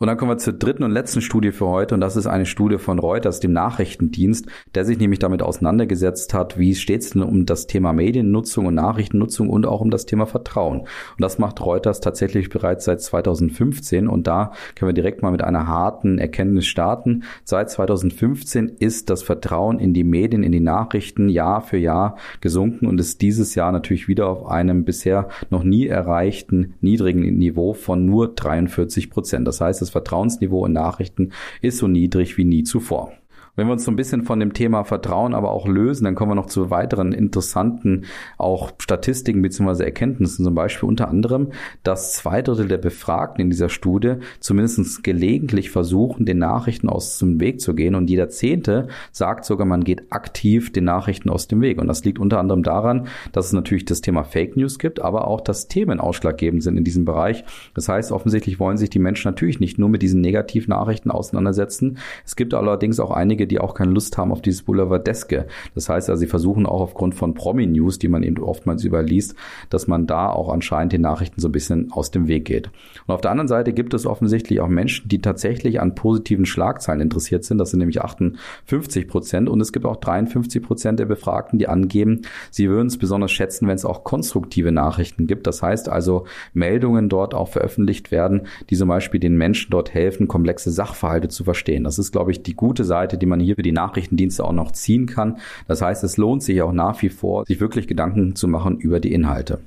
Und 0.00 0.08
dann 0.08 0.16
kommen 0.16 0.32
wir 0.32 0.38
zur 0.38 0.54
dritten 0.54 0.82
und 0.82 0.90
letzten 0.90 1.20
Studie 1.20 1.52
für 1.52 1.66
heute 1.66 1.94
und 1.94 2.00
das 2.00 2.16
ist 2.16 2.26
eine 2.26 2.46
Studie 2.46 2.78
von 2.78 2.98
Reuters, 2.98 3.38
dem 3.38 3.52
Nachrichtendienst, 3.52 4.46
der 4.74 4.84
sich 4.84 4.98
nämlich 4.98 5.20
damit 5.20 5.40
auseinandergesetzt 5.40 6.34
hat, 6.34 6.58
wie 6.58 6.74
steht 6.74 7.02
es 7.02 7.10
denn 7.10 7.22
um 7.22 7.46
das 7.46 7.68
Thema 7.68 7.92
Mediennutzung 7.92 8.66
und 8.66 8.74
Nachrichtennutzung 8.74 9.48
und 9.48 9.66
auch 9.66 9.80
um 9.80 9.90
das 9.90 10.04
Thema 10.04 10.26
Vertrauen. 10.26 10.80
Und 10.80 10.88
das 11.20 11.38
macht 11.38 11.64
Reuters 11.64 12.00
tatsächlich 12.00 12.48
bereits 12.48 12.86
seit 12.86 13.02
2015 13.02 14.08
und 14.08 14.26
da 14.26 14.50
können 14.74 14.88
wir 14.88 14.94
direkt 14.94 15.22
mal 15.22 15.30
mit 15.30 15.42
einer 15.42 15.68
harten 15.68 16.18
Erkenntnis 16.18 16.66
starten. 16.66 17.22
Seit 17.44 17.70
2015 17.70 18.68
ist 18.80 19.10
das 19.10 19.22
Vertrauen 19.22 19.78
in 19.78 19.94
die 19.94 20.04
Medien, 20.04 20.42
in 20.42 20.50
die 20.50 20.58
Nachrichten 20.58 21.28
Jahr 21.28 21.60
für 21.60 21.78
Jahr 21.78 22.16
gesunken 22.40 22.86
und 22.86 22.98
ist 22.98 23.22
dieses 23.22 23.54
Jahr 23.54 23.70
natürlich 23.70 24.08
wieder 24.08 24.26
auf 24.26 24.46
einem 24.46 24.84
bisher 24.84 25.28
noch 25.50 25.62
nie 25.62 25.86
erreichten 25.86 26.74
niedrigen 26.80 27.20
Niveau 27.38 27.74
von 27.74 28.04
nur 28.06 28.34
43 28.34 29.08
Prozent. 29.08 29.46
Das 29.46 29.60
heißt, 29.60 29.83
das 29.84 29.90
Vertrauensniveau 29.90 30.66
in 30.66 30.72
Nachrichten 30.72 31.32
ist 31.60 31.78
so 31.78 31.86
niedrig 31.86 32.36
wie 32.36 32.44
nie 32.44 32.64
zuvor. 32.64 33.12
Wenn 33.56 33.68
wir 33.68 33.72
uns 33.72 33.84
so 33.84 33.90
ein 33.92 33.96
bisschen 33.96 34.24
von 34.24 34.40
dem 34.40 34.52
Thema 34.52 34.82
Vertrauen 34.82 35.32
aber 35.32 35.52
auch 35.52 35.68
lösen, 35.68 36.04
dann 36.04 36.16
kommen 36.16 36.32
wir 36.32 36.34
noch 36.36 36.46
zu 36.46 36.70
weiteren 36.70 37.12
interessanten 37.12 38.04
auch 38.36 38.72
Statistiken 38.78 39.42
bzw. 39.42 39.84
Erkenntnissen. 39.84 40.44
Zum 40.44 40.54
Beispiel 40.54 40.88
unter 40.88 41.08
anderem, 41.08 41.52
dass 41.84 42.14
zwei 42.14 42.42
Drittel 42.42 42.66
der 42.66 42.78
Befragten 42.78 43.40
in 43.42 43.50
dieser 43.50 43.68
Studie 43.68 44.14
zumindest 44.40 45.04
gelegentlich 45.04 45.70
versuchen, 45.70 46.26
den 46.26 46.38
Nachrichten 46.38 46.88
aus 46.88 47.18
dem 47.18 47.38
Weg 47.40 47.60
zu 47.60 47.74
gehen. 47.74 47.94
Und 47.94 48.10
jeder 48.10 48.28
Zehnte 48.28 48.88
sagt 49.12 49.44
sogar, 49.44 49.66
man 49.66 49.84
geht 49.84 50.10
aktiv 50.10 50.72
den 50.72 50.84
Nachrichten 50.84 51.30
aus 51.30 51.46
dem 51.46 51.60
Weg. 51.60 51.80
Und 51.80 51.86
das 51.86 52.04
liegt 52.04 52.18
unter 52.18 52.40
anderem 52.40 52.64
daran, 52.64 53.06
dass 53.30 53.46
es 53.46 53.52
natürlich 53.52 53.84
das 53.84 54.00
Thema 54.00 54.24
Fake 54.24 54.56
News 54.56 54.80
gibt, 54.80 55.00
aber 55.00 55.28
auch, 55.28 55.40
dass 55.40 55.68
Themen 55.68 56.00
ausschlaggebend 56.00 56.62
sind 56.62 56.76
in 56.76 56.84
diesem 56.84 57.04
Bereich. 57.04 57.44
Das 57.74 57.88
heißt, 57.88 58.10
offensichtlich 58.10 58.58
wollen 58.58 58.78
sich 58.78 58.90
die 58.90 58.98
Menschen 58.98 59.28
natürlich 59.28 59.60
nicht 59.60 59.78
nur 59.78 59.88
mit 59.88 60.02
diesen 60.02 60.20
Negativnachrichten 60.20 61.12
auseinandersetzen. 61.12 61.98
Es 62.24 62.34
gibt 62.34 62.52
allerdings 62.52 62.98
auch 62.98 63.12
einige 63.12 63.43
einige, 63.44 63.46
die 63.46 63.60
auch 63.60 63.74
keine 63.74 63.92
Lust 63.92 64.16
haben 64.16 64.32
auf 64.32 64.42
dieses 64.42 64.62
Boulevardeske. 64.62 65.46
Das 65.74 65.88
heißt 65.88 66.10
also, 66.10 66.20
sie 66.20 66.26
versuchen 66.26 66.66
auch 66.66 66.80
aufgrund 66.80 67.14
von 67.14 67.34
Promi-News, 67.34 67.98
die 67.98 68.08
man 68.08 68.22
eben 68.22 68.42
oftmals 68.42 68.84
überliest, 68.84 69.34
dass 69.70 69.86
man 69.86 70.06
da 70.06 70.30
auch 70.30 70.52
anscheinend 70.52 70.92
den 70.92 71.02
Nachrichten 71.02 71.40
so 71.40 71.48
ein 71.48 71.52
bisschen 71.52 71.92
aus 71.92 72.10
dem 72.10 72.26
Weg 72.28 72.46
geht. 72.46 72.70
Und 73.06 73.14
auf 73.14 73.20
der 73.20 73.30
anderen 73.30 73.48
Seite 73.48 73.72
gibt 73.72 73.94
es 73.94 74.06
offensichtlich 74.06 74.60
auch 74.60 74.68
Menschen, 74.68 75.08
die 75.08 75.20
tatsächlich 75.20 75.80
an 75.80 75.94
positiven 75.94 76.46
Schlagzeilen 76.46 77.00
interessiert 77.00 77.44
sind. 77.44 77.58
Das 77.58 77.70
sind 77.70 77.80
nämlich 77.80 78.00
58 78.00 79.08
Prozent. 79.08 79.48
Und 79.48 79.60
es 79.60 79.72
gibt 79.72 79.86
auch 79.86 79.96
53 79.96 80.62
Prozent 80.62 80.98
der 80.98 81.06
Befragten, 81.06 81.58
die 81.58 81.68
angeben, 81.68 82.22
sie 82.50 82.68
würden 82.68 82.88
es 82.88 82.98
besonders 82.98 83.32
schätzen, 83.32 83.68
wenn 83.68 83.76
es 83.76 83.84
auch 83.84 84.04
konstruktive 84.04 84.72
Nachrichten 84.72 85.26
gibt. 85.26 85.46
Das 85.46 85.62
heißt 85.62 85.88
also, 85.88 86.24
Meldungen 86.52 87.08
dort 87.08 87.34
auch 87.34 87.48
veröffentlicht 87.48 88.10
werden, 88.10 88.42
die 88.70 88.76
zum 88.76 88.88
Beispiel 88.88 89.20
den 89.20 89.36
Menschen 89.36 89.70
dort 89.70 89.92
helfen, 89.92 90.28
komplexe 90.28 90.70
Sachverhalte 90.70 91.28
zu 91.28 91.44
verstehen. 91.44 91.84
Das 91.84 91.98
ist, 91.98 92.12
glaube 92.12 92.30
ich, 92.30 92.42
die 92.42 92.54
gute 92.54 92.84
Seite, 92.84 93.18
die 93.18 93.26
man 93.26 93.33
man 93.34 93.44
hier 93.44 93.56
für 93.56 93.62
die 93.62 93.72
Nachrichtendienste 93.72 94.44
auch 94.44 94.52
noch 94.52 94.72
ziehen 94.72 95.06
kann. 95.06 95.38
Das 95.66 95.82
heißt, 95.82 96.04
es 96.04 96.16
lohnt 96.16 96.42
sich 96.42 96.62
auch 96.62 96.72
nach 96.72 97.02
wie 97.02 97.08
vor, 97.08 97.44
sich 97.46 97.60
wirklich 97.60 97.88
Gedanken 97.88 98.36
zu 98.36 98.48
machen 98.48 98.78
über 98.78 99.00
die 99.00 99.12
Inhalte. 99.12 99.60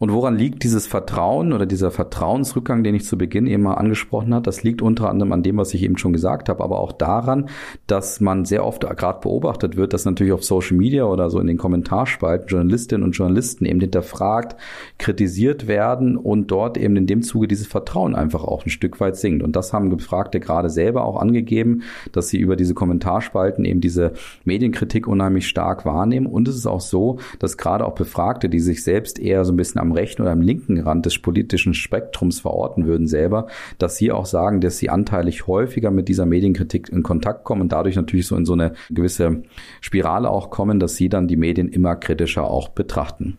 Und 0.00 0.12
woran 0.12 0.38
liegt 0.38 0.64
dieses 0.64 0.86
Vertrauen 0.86 1.52
oder 1.52 1.66
dieser 1.66 1.90
Vertrauensrückgang, 1.90 2.82
den 2.82 2.94
ich 2.94 3.04
zu 3.04 3.18
Beginn 3.18 3.46
eben 3.46 3.64
mal 3.64 3.74
angesprochen 3.74 4.32
habe? 4.32 4.44
Das 4.44 4.62
liegt 4.62 4.80
unter 4.80 5.10
anderem 5.10 5.30
an 5.32 5.42
dem, 5.42 5.58
was 5.58 5.74
ich 5.74 5.82
eben 5.82 5.98
schon 5.98 6.14
gesagt 6.14 6.48
habe, 6.48 6.64
aber 6.64 6.80
auch 6.80 6.92
daran, 6.92 7.50
dass 7.86 8.18
man 8.18 8.46
sehr 8.46 8.64
oft 8.64 8.80
gerade 8.80 9.20
beobachtet 9.20 9.76
wird, 9.76 9.92
dass 9.92 10.06
natürlich 10.06 10.32
auf 10.32 10.42
Social 10.42 10.78
Media 10.78 11.04
oder 11.04 11.28
so 11.28 11.38
in 11.38 11.46
den 11.46 11.58
Kommentarspalten 11.58 12.48
Journalistinnen 12.48 13.04
und 13.04 13.12
Journalisten 13.12 13.66
eben 13.66 13.78
hinterfragt, 13.78 14.56
kritisiert 14.96 15.66
werden 15.66 16.16
und 16.16 16.50
dort 16.50 16.78
eben 16.78 16.96
in 16.96 17.06
dem 17.06 17.20
Zuge 17.20 17.46
dieses 17.46 17.66
Vertrauen 17.66 18.14
einfach 18.14 18.44
auch 18.44 18.64
ein 18.64 18.70
Stück 18.70 19.00
weit 19.00 19.16
sinkt. 19.16 19.42
Und 19.42 19.54
das 19.54 19.74
haben 19.74 19.90
Gefragte 19.90 20.40
gerade 20.40 20.70
selber 20.70 21.04
auch 21.04 21.20
angegeben, 21.20 21.82
dass 22.12 22.28
sie 22.28 22.38
über 22.38 22.56
diese 22.56 22.72
Kommentarspalten 22.72 23.66
eben 23.66 23.82
diese 23.82 24.14
Medienkritik 24.46 25.06
unheimlich 25.06 25.46
stark 25.46 25.84
wahrnehmen. 25.84 26.24
Und 26.24 26.48
es 26.48 26.56
ist 26.56 26.66
auch 26.66 26.80
so, 26.80 27.18
dass 27.38 27.58
gerade 27.58 27.84
auch 27.84 27.94
Befragte, 27.94 28.48
die 28.48 28.60
sich 28.60 28.82
selbst 28.82 29.18
eher 29.18 29.44
so 29.44 29.52
ein 29.52 29.56
bisschen 29.56 29.78
am 29.78 29.89
am 29.90 29.96
rechten 29.96 30.22
oder 30.22 30.30
am 30.30 30.40
linken 30.40 30.80
Rand 30.80 31.06
des 31.06 31.18
politischen 31.18 31.74
Spektrums 31.74 32.40
verorten 32.40 32.86
würden 32.86 33.06
selber, 33.06 33.48
dass 33.78 33.96
sie 33.96 34.12
auch 34.12 34.26
sagen, 34.26 34.60
dass 34.60 34.78
sie 34.78 34.90
anteilig 34.90 35.46
häufiger 35.46 35.90
mit 35.90 36.08
dieser 36.08 36.26
Medienkritik 36.26 36.88
in 36.88 37.02
Kontakt 37.02 37.44
kommen 37.44 37.62
und 37.62 37.72
dadurch 37.72 37.96
natürlich 37.96 38.26
so 38.26 38.36
in 38.36 38.46
so 38.46 38.52
eine 38.52 38.72
gewisse 38.90 39.42
Spirale 39.80 40.30
auch 40.30 40.50
kommen, 40.50 40.80
dass 40.80 40.96
sie 40.96 41.08
dann 41.08 41.28
die 41.28 41.36
Medien 41.36 41.68
immer 41.68 41.96
kritischer 41.96 42.44
auch 42.44 42.68
betrachten. 42.68 43.38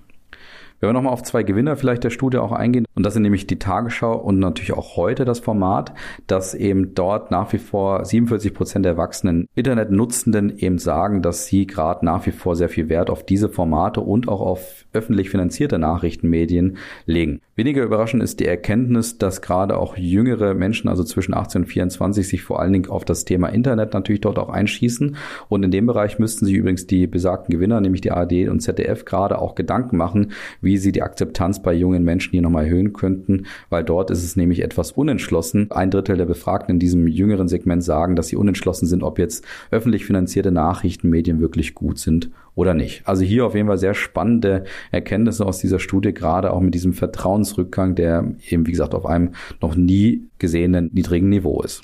Wenn 0.82 0.90
wir 0.90 0.94
nochmal 0.94 1.14
auf 1.14 1.22
zwei 1.22 1.44
Gewinner 1.44 1.76
vielleicht 1.76 2.04
der 2.04 2.10
Studie 2.10 2.40
auch 2.40 2.52
eingehen, 2.52 2.88
und 2.96 3.06
das 3.06 3.14
sind 3.14 3.22
nämlich 3.22 3.46
die 3.46 3.60
Tagesschau 3.60 4.18
und 4.18 4.40
natürlich 4.40 4.74
auch 4.74 4.98
heute 4.98 5.26
das 5.26 5.40
Format, 5.40 5.94
dass 6.26 6.56
eben 6.56 6.96
dort 6.96 7.30
nach 7.30 7.54
wie 7.54 7.60
vor 7.60 8.04
47 8.04 8.52
Prozent 8.52 8.86
der 8.86 8.94
erwachsenen 8.94 9.48
Internetnutzenden 9.54 10.58
eben 10.58 10.80
sagen, 10.80 11.22
dass 11.22 11.46
sie 11.46 11.68
gerade 11.68 12.04
nach 12.04 12.26
wie 12.26 12.32
vor 12.32 12.56
sehr 12.56 12.68
viel 12.68 12.90
Wert 12.90 13.12
auf 13.12 13.24
diese 13.24 13.48
Formate 13.48 14.02
und 14.02 14.28
auch 14.28 14.42
auf 14.42 14.86
öffentlich 14.92 15.30
finanzierte 15.30 15.78
Nachrichtenmedien 15.78 16.78
legen. 17.06 17.42
Weniger 17.56 17.84
überraschend 17.84 18.24
ist 18.24 18.40
die 18.40 18.48
Erkenntnis, 18.48 19.20
dass 19.20 19.44
gerade 19.44 19.78
auch 19.78 19.96
jüngere 19.96 20.56
Menschen, 20.56 20.88
also 20.88 21.04
zwischen 21.04 21.36
18 21.36 21.62
und 21.62 21.68
24, 21.68 22.28
sich 22.28 22.42
vor 22.42 22.60
allen 22.60 22.74
Dingen 22.74 22.90
auf 22.90 23.06
das 23.06 23.24
Thema 23.24 23.50
Internet 23.50 23.94
natürlich 23.94 24.22
dort 24.22 24.40
auch 24.40 24.50
einschießen. 24.50 25.16
Und 25.48 25.62
in 25.62 25.70
dem 25.70 25.86
Bereich 25.86 26.18
müssten 26.18 26.48
sich 26.48 26.56
übrigens 26.56 26.88
die 26.88 27.06
besagten 27.06 27.54
Gewinner, 27.54 27.80
nämlich 27.80 28.02
die 28.02 28.12
ARD 28.12 28.50
und 28.50 28.62
ZDF, 28.62 29.06
gerade 29.06 29.38
auch 29.38 29.54
Gedanken 29.54 29.96
machen, 29.96 30.32
wie 30.60 30.71
sie 30.78 30.92
die 30.92 31.02
Akzeptanz 31.02 31.62
bei 31.62 31.74
jungen 31.74 32.04
Menschen 32.04 32.32
hier 32.32 32.42
nochmal 32.42 32.66
erhöhen 32.66 32.94
könnten, 32.94 33.46
weil 33.70 33.84
dort 33.84 34.12
ist 34.12 34.24
es 34.24 34.36
nämlich 34.36 34.62
etwas 34.62 34.92
unentschlossen. 34.92 35.72
Ein 35.72 35.92
Drittel 35.92 36.18
der 36.18 36.26
Befragten 36.26 36.76
in 36.76 36.80
diesem 36.80 37.08
jüngeren 37.08 37.48
Segment 37.48 37.84
sagen, 37.84 38.16
dass 38.16 38.28
sie 38.28 38.36
unentschlossen 38.36 38.86
sind, 38.86 39.04
ob 39.04 39.20
jetzt 39.20 39.46
öffentlich 39.72 40.06
finanzierte 40.06 40.52
Nachrichtenmedien 40.52 41.40
wirklich 41.40 41.76
gut 41.76 42.00
sind 42.00 42.30
oder 42.56 42.74
nicht. 42.74 43.08
Also 43.08 43.24
hier 43.24 43.46
auf 43.46 43.56
jeden 43.56 43.68
Fall 43.68 43.78
sehr 43.78 43.94
spannende 43.94 44.66
Erkenntnisse 44.92 45.46
aus 45.46 45.60
dieser 45.60 45.80
Studie, 45.80 46.14
gerade 46.14 46.52
auch 46.52 46.62
mit 46.62 46.74
diesem 46.74 46.94
Vertrauensrückgang, 46.94 47.96
der 47.96 48.34
eben, 48.50 48.68
wie 48.68 48.72
gesagt, 48.72 48.94
auf 48.94 49.06
einem 49.06 49.32
noch 49.62 49.76
nie 49.76 50.28
gesehenen 50.38 50.90
niedrigen 50.94 51.30
Niveau 51.30 51.62
ist. 51.62 51.84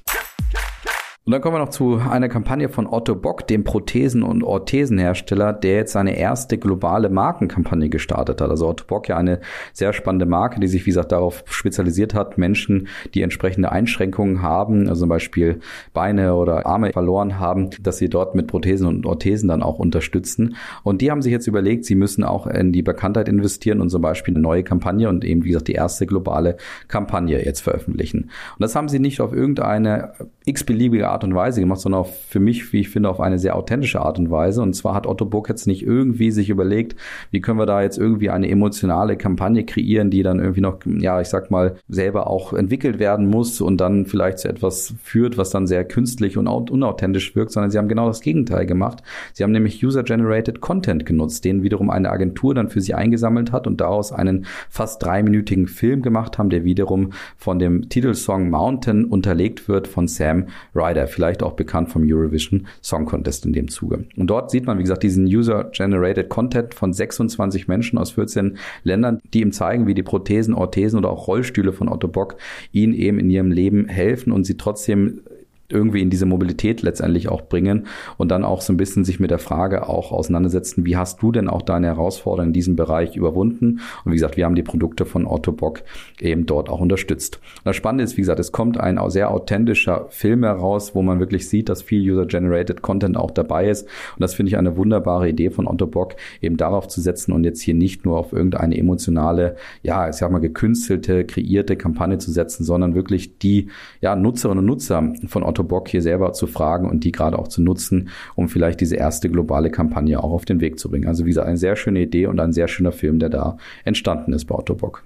Und 1.28 1.34
dann 1.34 1.42
kommen 1.42 1.56
wir 1.56 1.60
noch 1.60 1.72
zu 1.72 2.00
einer 2.10 2.30
Kampagne 2.30 2.70
von 2.70 2.88
Otto 2.88 3.14
Bock, 3.14 3.46
dem 3.48 3.66
Prothesen- 3.66 4.24
und 4.24 4.46
Orthesenhersteller, 4.46 5.52
der 5.52 5.76
jetzt 5.76 5.92
seine 5.92 6.18
erste 6.18 6.58
globale 6.58 7.10
Markenkampagne 7.10 7.90
gestartet 7.90 8.40
hat. 8.40 8.50
Also 8.50 8.70
Otto 8.70 8.86
Bock 8.88 9.10
ja 9.10 9.18
eine 9.18 9.42
sehr 9.74 9.92
spannende 9.92 10.26
Marke, 10.26 10.62
die 10.62 10.70
sich, 10.70 10.86
wie 10.86 10.92
gesagt, 10.92 11.12
darauf 11.12 11.44
spezialisiert 11.50 12.14
hat, 12.14 12.38
Menschen, 12.38 12.88
die 13.14 13.24
entsprechende 13.24 13.74
Einschränkungen 13.74 14.42
haben, 14.42 14.88
also 14.88 15.02
zum 15.02 15.10
Beispiel 15.10 15.60
Beine 15.92 16.34
oder 16.34 16.66
Arme 16.66 16.94
verloren 16.94 17.40
haben, 17.40 17.72
dass 17.82 17.98
sie 17.98 18.08
dort 18.08 18.34
mit 18.34 18.48
Prothesen 18.48 18.88
und 18.88 19.06
Orthesen 19.06 19.50
dann 19.50 19.64
auch 19.64 19.80
unterstützen. 19.80 20.56
Und 20.84 21.02
die 21.02 21.12
haben 21.12 21.22
sich 21.22 21.34
jetzt 21.34 21.48
überlegt, 21.48 21.84
sie 21.84 21.96
müssen 21.96 22.24
auch 22.24 22.48
in 22.48 22.72
die 22.72 22.84
Bekanntheit 22.84 23.28
investieren 23.28 23.82
und 23.82 23.90
zum 23.90 24.02
Beispiel 24.02 24.34
eine 24.34 24.42
neue 24.42 24.64
Kampagne 24.64 25.10
und 25.10 25.26
eben, 25.26 25.44
wie 25.44 25.50
gesagt, 25.50 25.68
die 25.68 25.74
erste 25.74 26.06
globale 26.06 26.56
Kampagne 26.88 27.44
jetzt 27.44 27.60
veröffentlichen. 27.60 28.22
Und 28.22 28.62
das 28.62 28.78
haben 28.78 28.88
sie 28.88 29.00
nicht 29.00 29.20
auf 29.20 29.34
irgendeine 29.34 30.14
x-beliebige 30.46 31.10
Art 31.10 31.17
und 31.24 31.36
Weise 31.36 31.60
gemacht, 31.60 31.80
sondern 31.80 32.02
auch 32.02 32.08
für 32.08 32.40
mich, 32.40 32.74
wie 32.74 32.82
ich 32.82 32.90
finde, 32.90 33.10
auf 33.10 33.20
eine 33.20 33.40
sehr 33.40 33.56
authentische 33.56 34.02
Art 34.02 34.20
und 34.20 34.32
Weise. 34.32 34.62
Und 34.62 34.74
zwar 34.74 34.94
hat 34.94 35.08
Otto 35.08 35.26
Bock 35.26 35.50
jetzt 35.50 35.68
nicht 35.68 35.84
irgendwie 35.84 36.32
sich 36.32 36.50
überlegt, 36.50 36.96
wie 37.32 37.42
können 37.42 37.60
wir 37.60 37.66
da 37.66 37.82
jetzt 37.82 37.98
irgendwie 37.98 38.30
eine 38.30 38.50
emotionale 38.50 39.18
Kampagne 39.18 39.66
kreieren, 39.66 40.10
die 40.10 40.24
dann 40.24 40.40
irgendwie 40.40 40.62
noch, 40.62 40.80
ja, 40.86 41.22
ich 41.22 41.28
sag 41.28 41.52
mal, 41.52 41.76
selber 41.88 42.28
auch 42.28 42.54
entwickelt 42.54 43.00
werden 43.00 43.30
muss 43.30 43.62
und 43.62 43.78
dann 43.78 44.06
vielleicht 44.06 44.40
zu 44.40 44.48
etwas 44.48 44.94
führt, 45.04 45.38
was 45.38 45.50
dann 45.50 45.68
sehr 45.68 45.86
künstlich 45.86 46.38
und 46.38 46.48
unauthentisch 46.48 47.36
wirkt, 47.36 47.52
sondern 47.52 47.72
sie 47.72 47.78
haben 47.78 47.88
genau 47.88 48.08
das 48.08 48.22
Gegenteil 48.22 48.66
gemacht. 48.66 49.04
Sie 49.34 49.44
haben 49.44 49.52
nämlich 49.52 49.84
User-Generated 49.84 50.62
Content 50.62 51.06
genutzt, 51.06 51.46
den 51.46 51.64
wiederum 51.64 51.90
eine 51.90 52.10
Agentur 52.10 52.54
dann 52.54 52.70
für 52.70 52.82
sie 52.82 52.94
eingesammelt 52.94 53.52
hat 53.52 53.68
und 53.68 53.82
daraus 53.82 54.12
einen 54.12 54.46
fast 54.70 55.04
dreiminütigen 55.04 55.68
Film 55.68 56.02
gemacht 56.02 56.38
haben, 56.38 56.50
der 56.50 56.64
wiederum 56.64 57.12
von 57.38 57.60
dem 57.60 57.90
Titelsong 57.90 58.50
Mountain 58.50 59.06
unterlegt 59.06 59.68
wird 59.68 59.88
von 59.88 60.08
Sam 60.08 60.48
Ryder 60.76 61.07
vielleicht 61.08 61.44
auch 61.44 61.54
bekannt 61.54 61.90
vom 61.90 62.04
Eurovision 62.06 62.68
Song 62.82 63.06
Contest 63.06 63.46
in 63.46 63.54
dem 63.54 63.68
Zuge. 63.68 64.06
Und 64.16 64.28
dort 64.28 64.52
sieht 64.52 64.66
man, 64.66 64.78
wie 64.78 64.84
gesagt, 64.84 65.04
diesen 65.04 65.26
User-Generated 65.26 66.30
Content 66.30 66.74
von 66.74 66.94
26 66.94 67.68
Menschen 67.68 67.98
aus 67.98 68.12
14 68.12 68.58
Ländern, 68.84 69.22
die 69.34 69.42
ihm 69.42 69.52
zeigen, 69.52 69.88
wie 69.88 69.94
die 69.94 70.04
Prothesen, 70.04 70.54
Orthesen 70.54 71.00
oder 71.00 71.10
auch 71.10 71.28
Rollstühle 71.28 71.74
von 71.74 71.90
Otto 71.90 72.08
Bock 72.08 72.38
ihnen 72.72 72.94
eben 72.94 73.20
in 73.20 73.30
ihrem 73.30 73.52
Leben 73.52 73.88
helfen 73.88 74.32
und 74.32 74.46
sie 74.46 74.58
trotzdem 74.58 75.22
irgendwie 75.70 76.02
in 76.02 76.10
diese 76.10 76.26
Mobilität 76.26 76.82
letztendlich 76.82 77.28
auch 77.28 77.42
bringen 77.42 77.88
und 78.18 78.32
dann 78.32 78.46
auch 78.46 78.62
so 78.62 78.72
ein 78.72 78.78
bisschen 78.78 79.04
sich 79.04 79.20
mit 79.20 79.32
der 79.32 79.40
Frage 79.40 79.90
auch 79.90 80.12
auseinandersetzen, 80.12 80.86
wie 80.86 80.96
hast 80.96 81.22
du 81.22 81.32
denn 81.32 81.50
auch 81.50 81.62
deine 81.62 81.88
Herausforderungen 81.88 82.50
in 82.50 82.54
diesem 82.54 82.76
Bereich 82.76 83.18
überwunden? 83.18 83.82
Und 84.06 84.12
wie 84.12 84.16
gesagt, 84.16 84.38
wir 84.38 84.46
haben 84.46 84.56
die 84.56 84.64
Produkte 84.64 85.06
von 85.06 85.26
Otto 85.28 85.52
Bock 85.52 85.84
eben 86.20 86.46
dort 86.46 86.70
auch 86.70 86.80
unterstützt. 86.80 87.40
Und 87.58 87.66
das 87.66 87.76
Spannende 87.76 88.06
ist, 88.06 88.16
wie 88.16 88.22
gesagt, 88.22 88.40
es 88.40 88.54
kommt 88.54 88.80
ein 88.80 88.98
sehr 89.10 89.30
authentischer 89.30 90.08
Film 90.10 90.44
heraus, 90.44 90.96
wo 90.96 91.02
man 91.02 91.20
wirklich 91.20 91.50
sieht, 91.50 91.70
dass 91.70 91.82
viel 91.82 92.02
User-Generated 92.12 92.82
Content 92.82 93.18
auch 93.18 93.32
dabei 93.32 93.70
ist. 93.70 93.84
Und 93.84 94.22
das 94.22 94.36
finde 94.36 94.50
ich 94.50 94.58
eine 94.58 94.78
wunderbare 94.78 95.28
Idee 95.28 95.50
von 95.50 95.68
Otto 95.68 95.88
Bock, 95.88 96.16
eben 96.42 96.56
darauf 96.56 96.88
zu 96.88 97.02
setzen 97.02 97.34
und 97.34 97.44
jetzt 97.44 97.62
hier 97.62 97.76
nicht 97.76 98.06
nur 98.06 98.18
auf 98.18 98.32
irgendeine 98.32 98.78
emotionale, 98.78 99.58
ja, 99.84 100.08
ich 100.08 100.16
sag 100.16 100.32
mal 100.32 100.40
gekünstelte, 100.40 101.26
kreierte 101.26 101.76
Kampagne 101.76 102.18
zu 102.20 102.32
setzen, 102.32 102.64
sondern 102.64 102.96
wirklich 102.96 103.38
die 103.38 103.68
ja, 104.02 104.16
Nutzerinnen 104.16 104.60
und 104.60 104.66
Nutzer 104.66 105.14
von 105.28 105.44
Otto 105.58 105.64
Bock 105.64 105.88
hier 105.88 106.02
selber 106.02 106.34
zu 106.34 106.46
fragen 106.46 106.88
und 106.88 107.04
die 107.04 107.12
gerade 107.12 107.40
auch 107.40 107.48
zu 107.48 107.62
nutzen, 107.62 108.10
um 108.36 108.48
vielleicht 108.48 108.80
diese 108.80 108.96
erste 108.96 109.30
globale 109.30 109.72
Kampagne 109.72 110.24
auch 110.24 110.32
auf 110.32 110.46
den 110.46 110.62
Weg 110.62 110.80
zu 110.80 110.90
bringen. 110.90 111.08
Also 111.08 111.26
wie 111.26 111.30
gesagt, 111.30 111.48
eine 111.48 111.58
sehr 111.58 111.76
schöne 111.76 112.02
Idee 112.02 112.28
und 112.28 112.40
ein 112.40 112.54
sehr 112.54 112.68
schöner 112.68 112.92
Film, 112.92 113.18
der 113.18 113.30
da 113.30 113.58
entstanden 113.84 114.34
ist 114.34 114.46
bei 114.46 114.56
Otto 114.56 114.76
Bock. 114.76 115.04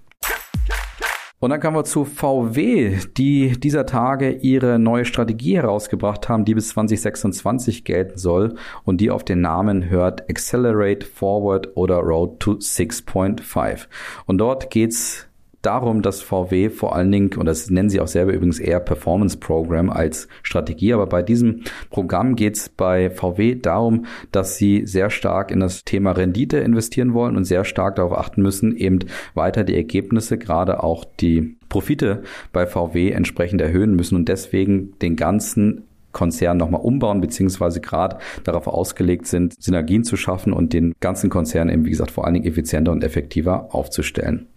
Und 1.40 1.50
dann 1.50 1.60
kommen 1.60 1.76
wir 1.76 1.86
zu 1.86 2.06
VW, 2.06 2.98
die 3.18 3.60
dieser 3.60 3.88
Tage 3.88 4.30
ihre 4.30 4.78
neue 4.78 5.06
Strategie 5.06 5.56
herausgebracht 5.56 6.30
haben, 6.30 6.46
die 6.46 6.54
bis 6.54 6.70
2026 6.70 7.84
gelten 7.84 8.20
soll 8.20 8.54
und 8.84 9.02
die 9.02 9.10
auf 9.10 9.24
den 9.24 9.42
Namen 9.42 9.90
hört 9.90 10.30
Accelerate 10.30 11.04
Forward 11.04 11.76
oder 11.76 11.96
Road 11.96 12.40
to 12.42 12.52
6.5. 12.52 13.88
Und 14.28 14.38
dort 14.38 14.70
geht's 14.70 15.31
darum, 15.62 16.02
dass 16.02 16.22
VW 16.22 16.70
vor 16.70 16.96
allen 16.96 17.12
Dingen, 17.12 17.32
und 17.36 17.46
das 17.46 17.70
nennen 17.70 17.90
sie 17.90 18.00
auch 18.00 18.08
selber 18.08 18.34
übrigens 18.34 18.60
eher 18.60 18.80
Performance 18.80 19.38
Program 19.38 19.90
als 19.90 20.28
Strategie, 20.44 20.94
aber 20.94 21.08
bei 21.08 21.22
diesem 21.22 21.62
Programm 21.90 22.36
geht 22.36 22.58
es 22.58 22.70
bei 22.70 23.10
VW 23.10 23.56
darum, 23.56 24.06
dass 24.32 24.58
sie 24.58 24.86
sehr 24.86 25.10
stark 25.10 25.52
in 25.52 25.60
das 25.60 25.84
Thema 25.84 26.12
Rendite 26.12 26.58
investieren 26.58 27.14
wollen 27.14 27.36
und 27.36 27.46
sehr 27.46 27.64
stark 27.64 27.96
darauf 27.96 28.18
achten 28.18 28.42
müssen, 28.42 28.76
eben 28.76 29.00
weiter 29.34 29.64
die 29.64 29.76
Ergebnisse, 29.76 30.38
gerade 30.38 30.84
auch 30.84 31.06
die 31.20 31.58
Profite 31.70 32.24
bei 32.52 32.66
VW 32.66 33.12
entsprechend 33.12 33.62
erhöhen 33.62 33.96
müssen 33.96 34.16
und 34.16 34.28
deswegen 34.28 34.94
den 35.00 35.16
ganzen 35.16 35.86
Konzern 36.12 36.58
nochmal 36.58 36.82
umbauen, 36.82 37.22
beziehungsweise 37.22 37.82
gerade 37.82 38.18
darauf 38.44 38.68
ausgelegt 38.68 39.28
sind, 39.28 39.56
Synergien 39.62 40.04
zu 40.04 40.18
schaffen 40.18 40.54
und 40.54 40.74
den 40.74 40.94
ganzen 41.00 41.30
Konzern 41.30 41.70
eben, 41.70 41.86
wie 41.86 41.90
gesagt, 41.90 42.12
vor 42.12 42.26
allen 42.26 42.34
Dingen 42.34 42.46
effizienter 42.46 42.92
und 42.92 43.04
effektiver 43.04 43.74
aufzustellen. 43.74 44.48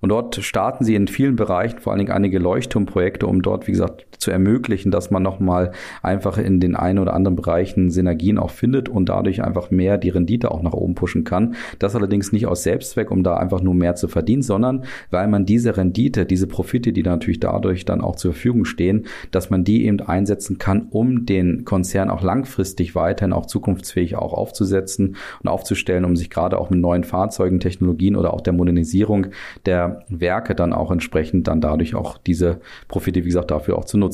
Und 0.00 0.10
dort 0.10 0.36
starten 0.36 0.84
sie 0.84 0.94
in 0.94 1.08
vielen 1.08 1.36
Bereichen, 1.36 1.78
vor 1.78 1.92
allen 1.92 1.98
Dingen 1.98 2.12
einige 2.12 2.38
Leuchtturmprojekte, 2.38 3.26
um 3.26 3.42
dort, 3.42 3.66
wie 3.66 3.72
gesagt, 3.72 4.06
zu 4.18 4.30
ermöglichen, 4.30 4.90
dass 4.90 5.10
man 5.10 5.22
nochmal 5.22 5.72
einfach 6.02 6.38
in 6.38 6.60
den 6.60 6.76
einen 6.76 6.98
oder 6.98 7.14
anderen 7.14 7.36
Bereichen 7.36 7.90
Synergien 7.90 8.38
auch 8.38 8.50
findet 8.50 8.88
und 8.88 9.08
dadurch 9.08 9.42
einfach 9.42 9.70
mehr 9.70 9.98
die 9.98 10.10
Rendite 10.10 10.50
auch 10.50 10.62
nach 10.62 10.72
oben 10.72 10.94
pushen 10.94 11.24
kann. 11.24 11.54
Das 11.78 11.94
allerdings 11.94 12.32
nicht 12.32 12.46
aus 12.46 12.62
Selbstzweck, 12.62 13.10
um 13.10 13.22
da 13.22 13.36
einfach 13.36 13.62
nur 13.62 13.74
mehr 13.74 13.94
zu 13.94 14.08
verdienen, 14.08 14.42
sondern 14.42 14.84
weil 15.10 15.28
man 15.28 15.46
diese 15.46 15.76
Rendite, 15.76 16.26
diese 16.26 16.46
Profite, 16.46 16.92
die 16.92 17.02
natürlich 17.02 17.40
dadurch 17.40 17.84
dann 17.84 18.00
auch 18.00 18.16
zur 18.16 18.32
Verfügung 18.32 18.64
stehen, 18.64 19.06
dass 19.30 19.50
man 19.50 19.64
die 19.64 19.86
eben 19.86 20.00
einsetzen 20.00 20.58
kann, 20.58 20.88
um 20.90 21.26
den 21.26 21.64
Konzern 21.64 22.10
auch 22.10 22.22
langfristig 22.22 22.94
weiterhin 22.94 23.32
auch 23.32 23.46
zukunftsfähig 23.46 24.16
auch 24.16 24.32
aufzusetzen 24.32 25.16
und 25.42 25.48
aufzustellen, 25.48 26.04
um 26.04 26.16
sich 26.16 26.30
gerade 26.30 26.58
auch 26.58 26.70
mit 26.70 26.80
neuen 26.80 27.04
Fahrzeugen, 27.04 27.60
Technologien 27.60 28.16
oder 28.16 28.34
auch 28.34 28.40
der 28.40 28.52
Modernisierung 28.52 29.28
der 29.66 30.04
Werke 30.08 30.54
dann 30.54 30.72
auch 30.72 30.90
entsprechend 30.90 31.48
dann 31.48 31.60
dadurch 31.60 31.94
auch 31.94 32.18
diese 32.18 32.60
Profite, 32.88 33.22
wie 33.24 33.28
gesagt, 33.28 33.50
dafür 33.50 33.78
auch 33.78 33.84
zu 33.84 33.98
nutzen. 33.98 34.07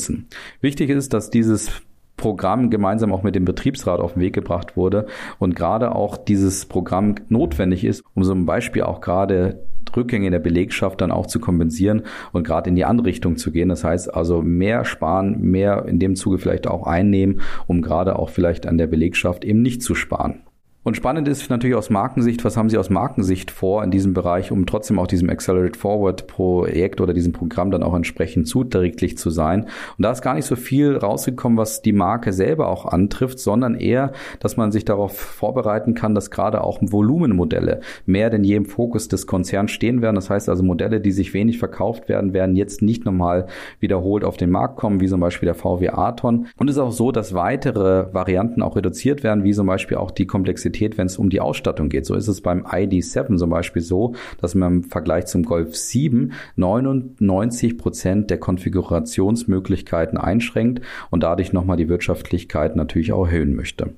Wichtig 0.61 0.91
ist, 0.91 1.13
dass 1.13 1.31
dieses 1.31 1.71
Programm 2.17 2.71
gemeinsam 2.71 3.13
auch 3.13 3.23
mit 3.23 3.35
dem 3.35 3.45
Betriebsrat 3.45 4.01
auf 4.01 4.15
den 4.15 4.23
Weg 4.23 4.35
gebracht 4.35 4.77
wurde 4.77 5.07
und 5.39 5.57
gerade 5.57 5.95
auch 5.95 6.17
dieses 6.17 6.67
Programm 6.67 7.17
notwendig 7.29 7.85
ist, 7.85 8.05
um 8.15 8.23
zum 8.23 8.47
Beispiel 8.47 8.83
auch 8.83 9.01
gerade 9.01 9.65
Rückgänge 9.97 10.27
in 10.27 10.33
der 10.33 10.39
Belegschaft 10.39 11.01
dann 11.01 11.11
auch 11.11 11.27
zu 11.27 11.41
kompensieren 11.41 12.03
und 12.33 12.45
gerade 12.45 12.71
in 12.71 12.77
die 12.77 12.85
andere 12.85 13.07
Richtung 13.09 13.37
zu 13.37 13.53
gehen. 13.53 13.69
Das 13.69 13.85
heißt 13.85 14.13
also 14.15 14.43
mehr 14.43 14.85
sparen, 14.85 15.41
mehr 15.41 15.85
in 15.87 15.99
dem 15.99 16.17
Zuge 16.17 16.39
vielleicht 16.39 16.67
auch 16.67 16.87
einnehmen, 16.87 17.41
um 17.67 17.83
gerade 17.83 18.19
auch 18.19 18.31
vielleicht 18.31 18.67
an 18.67 18.79
der 18.79 18.87
Belegschaft 18.87 19.45
eben 19.45 19.63
nicht 19.63 19.83
zu 19.83 19.95
sparen. 19.95 20.43
Und 20.85 20.99
spannend 20.99 21.27
ist 21.29 21.49
natürlich 21.49 21.77
aus 21.77 21.89
Markensicht, 21.89 22.45
was 22.45 22.59
haben 22.59 22.69
Sie 22.69 22.77
aus 22.77 22.91
Markensicht 22.91 23.51
vor 23.51 23.83
in 23.83 23.91
diesem 23.91 24.13
Bereich, 24.13 24.53
um 24.53 24.67
trotzdem 24.67 24.99
auch 24.99 25.07
diesem 25.07 25.31
Accelerate 25.31 25.79
Forward 25.79 26.27
Projekt 26.27 27.01
oder 27.01 27.15
diesem 27.15 27.33
Programm 27.33 27.71
dann 27.71 27.83
auch 27.83 27.95
entsprechend 27.95 28.47
zuträglich 28.47 29.17
zu 29.17 29.31
sein. 29.31 29.63
Und 29.63 30.03
da 30.03 30.11
ist 30.11 30.21
gar 30.21 30.35
nicht 30.35 30.45
so 30.45 30.57
viel 30.57 30.99
rausgekommen, 30.99 31.57
was 31.57 31.81
die 31.81 31.95
Marke 31.95 32.35
selber 32.35 32.69
auch 32.69 32.85
antrifft, 32.85 33.39
sondern 33.39 33.77
eher, 33.77 34.13
dass 34.41 34.59
man 34.59 34.73
sich 34.73 34.85
darauf 34.85 35.17
vorbereiten 35.17 35.95
kann, 35.95 36.15
dass 36.15 36.31
gerade 36.31 36.63
auch 36.63 36.79
Volumenmodelle 36.83 37.81
mehr 38.05 38.29
denn 38.29 38.45
je 38.45 38.57
im 38.57 38.67
Fokus 38.67 39.09
des 39.09 39.27
Konzerns 39.27 39.71
stehen 39.71 40.03
werden. 40.03 40.17
Das 40.17 40.29
heißt 40.29 40.51
also 40.51 40.63
Modelle, 40.63 41.01
die 41.01 41.13
sich 41.13 41.33
wenig 41.33 41.59
verkauft 41.59 42.11
werden, 42.11 42.35
werden 42.35 42.57
jetzt 42.57 42.83
nicht 42.83 43.07
nochmal 43.07 43.47
wiederholt 43.81 44.23
auf 44.23 44.37
den 44.37 44.51
Markt 44.51 44.77
kommen, 44.77 45.01
wie 45.01 45.09
zum 45.09 45.21
Beispiel 45.21 45.47
der 45.47 45.55
VW 45.55 45.89
Aton. 45.89 46.49
Und 46.59 46.69
es 46.69 46.77
ist 46.77 46.83
auch 46.83 46.93
so, 46.93 47.11
dass 47.11 47.33
weitere 47.33 48.13
Varianten 48.13 48.61
auch 48.61 48.77
reduziert 48.77 49.23
werden, 49.23 49.45
wie 49.45 49.55
zum 49.55 49.67
Beispiel 49.67 49.97
auch 49.97 50.11
die 50.11 50.27
Komplexität 50.27 50.74
Komplexität, 50.75 50.99
wenn 50.99 51.07
es 51.07 51.19
um 51.19 51.31
die 51.31 51.41
Ausstattung 51.41 51.89
geht. 51.89 52.07
So 52.07 52.15
ist 52.15 52.29
es 52.29 52.41
beim 52.41 52.67
ID7 52.67 53.37
zum 53.37 53.51
Beispiel 53.51 53.83
so, 53.83 54.15
dass 54.41 54.55
man 54.55 54.75
im 54.75 54.85
Vergleich 54.85 55.27
zum 55.27 55.45
Golf 55.45 55.77
7 55.77 56.33
99 56.57 57.79
Prozent 57.79 58.31
der 58.31 58.39
Konfigurationsmöglichkeiten 58.39 60.19
einschränkt 60.19 60.83
und 61.11 61.23
dadurch 61.23 61.53
nochmal 61.53 61.77
die 61.77 61.89
Wirtschaftlichkeit 61.89 62.77
natürlich 62.77 63.13
auch 63.13 63.27
erhöhen 63.27 63.55
möchte. 63.55 63.91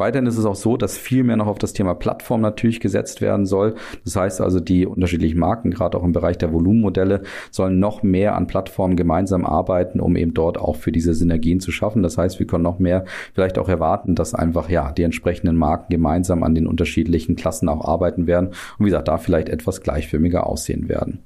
Weiterhin 0.00 0.26
ist 0.26 0.38
es 0.38 0.46
auch 0.46 0.54
so, 0.54 0.78
dass 0.78 0.96
viel 0.96 1.24
mehr 1.24 1.36
noch 1.36 1.46
auf 1.46 1.58
das 1.58 1.74
Thema 1.74 1.92
Plattform 1.92 2.40
natürlich 2.40 2.80
gesetzt 2.80 3.20
werden 3.20 3.44
soll. 3.44 3.74
Das 4.02 4.16
heißt 4.16 4.40
also, 4.40 4.58
die 4.58 4.86
unterschiedlichen 4.86 5.38
Marken, 5.38 5.70
gerade 5.70 5.98
auch 5.98 6.02
im 6.02 6.12
Bereich 6.12 6.38
der 6.38 6.54
Volumenmodelle, 6.54 7.20
sollen 7.50 7.78
noch 7.78 8.02
mehr 8.02 8.34
an 8.34 8.46
Plattformen 8.46 8.96
gemeinsam 8.96 9.44
arbeiten, 9.44 10.00
um 10.00 10.16
eben 10.16 10.32
dort 10.32 10.56
auch 10.56 10.76
für 10.76 10.90
diese 10.90 11.12
Synergien 11.12 11.60
zu 11.60 11.70
schaffen. 11.70 12.02
Das 12.02 12.16
heißt, 12.16 12.38
wir 12.38 12.46
können 12.46 12.64
noch 12.64 12.78
mehr 12.78 13.04
vielleicht 13.34 13.58
auch 13.58 13.68
erwarten, 13.68 14.14
dass 14.14 14.32
einfach 14.32 14.70
ja 14.70 14.90
die 14.90 15.02
entsprechenden 15.02 15.56
Marken 15.56 15.90
gemeinsam 15.90 16.44
an 16.44 16.54
den 16.54 16.66
unterschiedlichen 16.66 17.36
Klassen 17.36 17.68
auch 17.68 17.84
arbeiten 17.84 18.26
werden 18.26 18.48
und 18.78 18.86
wie 18.86 18.90
gesagt, 18.90 19.08
da 19.08 19.18
vielleicht 19.18 19.50
etwas 19.50 19.82
gleichförmiger 19.82 20.46
aussehen 20.46 20.88
werden. 20.88 21.18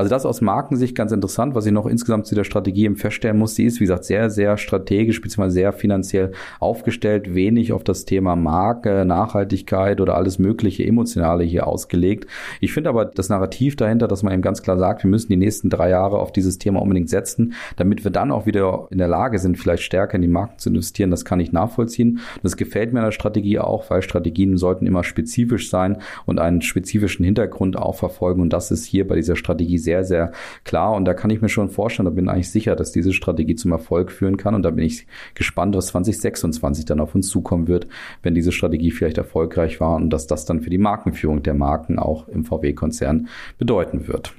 Also 0.00 0.08
das 0.08 0.24
aus 0.24 0.40
Markensicht 0.40 0.94
ganz 0.94 1.12
interessant. 1.12 1.54
Was 1.54 1.66
ich 1.66 1.72
noch 1.72 1.84
insgesamt 1.84 2.26
zu 2.26 2.34
der 2.34 2.44
Strategie 2.44 2.86
eben 2.86 2.96
feststellen 2.96 3.36
muss, 3.36 3.54
sie 3.54 3.66
ist, 3.66 3.80
wie 3.80 3.84
gesagt, 3.84 4.06
sehr, 4.06 4.30
sehr 4.30 4.56
strategisch 4.56 5.20
bzw. 5.20 5.50
sehr 5.50 5.74
finanziell 5.74 6.32
aufgestellt, 6.58 7.34
wenig 7.34 7.74
auf 7.74 7.84
das 7.84 8.06
Thema 8.06 8.34
Marke, 8.34 9.04
Nachhaltigkeit 9.04 10.00
oder 10.00 10.14
alles 10.14 10.38
mögliche 10.38 10.86
Emotionale 10.86 11.44
hier 11.44 11.66
ausgelegt. 11.66 12.26
Ich 12.62 12.72
finde 12.72 12.88
aber 12.88 13.04
das 13.04 13.28
Narrativ 13.28 13.76
dahinter, 13.76 14.08
dass 14.08 14.22
man 14.22 14.32
eben 14.32 14.40
ganz 14.40 14.62
klar 14.62 14.78
sagt, 14.78 15.04
wir 15.04 15.10
müssen 15.10 15.28
die 15.28 15.36
nächsten 15.36 15.68
drei 15.68 15.90
Jahre 15.90 16.18
auf 16.18 16.32
dieses 16.32 16.56
Thema 16.56 16.80
unbedingt 16.80 17.10
setzen, 17.10 17.52
damit 17.76 18.02
wir 18.02 18.10
dann 18.10 18.30
auch 18.30 18.46
wieder 18.46 18.88
in 18.88 18.96
der 18.96 19.08
Lage 19.08 19.38
sind, 19.38 19.58
vielleicht 19.58 19.82
stärker 19.82 20.14
in 20.14 20.22
die 20.22 20.28
Marken 20.28 20.56
zu 20.56 20.70
investieren, 20.70 21.10
das 21.10 21.26
kann 21.26 21.40
ich 21.40 21.52
nachvollziehen. 21.52 22.20
Das 22.42 22.56
gefällt 22.56 22.94
mir 22.94 23.00
in 23.00 23.04
der 23.04 23.12
Strategie 23.12 23.58
auch, 23.58 23.90
weil 23.90 24.00
Strategien 24.00 24.56
sollten 24.56 24.86
immer 24.86 25.04
spezifisch 25.04 25.68
sein 25.68 25.98
und 26.24 26.40
einen 26.40 26.62
spezifischen 26.62 27.26
Hintergrund 27.26 27.76
auch 27.76 27.96
verfolgen. 27.96 28.40
Und 28.40 28.54
das 28.54 28.70
ist 28.70 28.86
hier 28.86 29.06
bei 29.06 29.16
dieser 29.16 29.36
Strategie 29.36 29.76
sehr, 29.76 29.89
sehr 30.04 30.32
klar. 30.64 30.92
Und 30.92 31.04
da 31.04 31.14
kann 31.14 31.30
ich 31.30 31.40
mir 31.40 31.48
schon 31.48 31.68
vorstellen, 31.68 32.06
da 32.06 32.10
bin 32.10 32.24
ich 32.24 32.30
eigentlich 32.30 32.50
sicher, 32.50 32.76
dass 32.76 32.92
diese 32.92 33.12
Strategie 33.12 33.54
zum 33.54 33.72
Erfolg 33.72 34.10
führen 34.10 34.36
kann. 34.36 34.54
Und 34.54 34.62
da 34.62 34.70
bin 34.70 34.84
ich 34.84 35.06
gespannt, 35.34 35.76
was 35.76 35.88
2026 35.88 36.84
dann 36.84 37.00
auf 37.00 37.14
uns 37.14 37.28
zukommen 37.28 37.68
wird, 37.68 37.86
wenn 38.22 38.34
diese 38.34 38.52
Strategie 38.52 38.90
vielleicht 38.90 39.18
erfolgreich 39.18 39.80
war 39.80 39.96
und 39.96 40.10
dass 40.10 40.26
das 40.26 40.44
dann 40.44 40.60
für 40.60 40.70
die 40.70 40.78
Markenführung 40.78 41.42
der 41.42 41.54
Marken 41.54 41.98
auch 41.98 42.28
im 42.28 42.44
VW-Konzern 42.44 43.28
bedeuten 43.58 44.08
wird. 44.08 44.32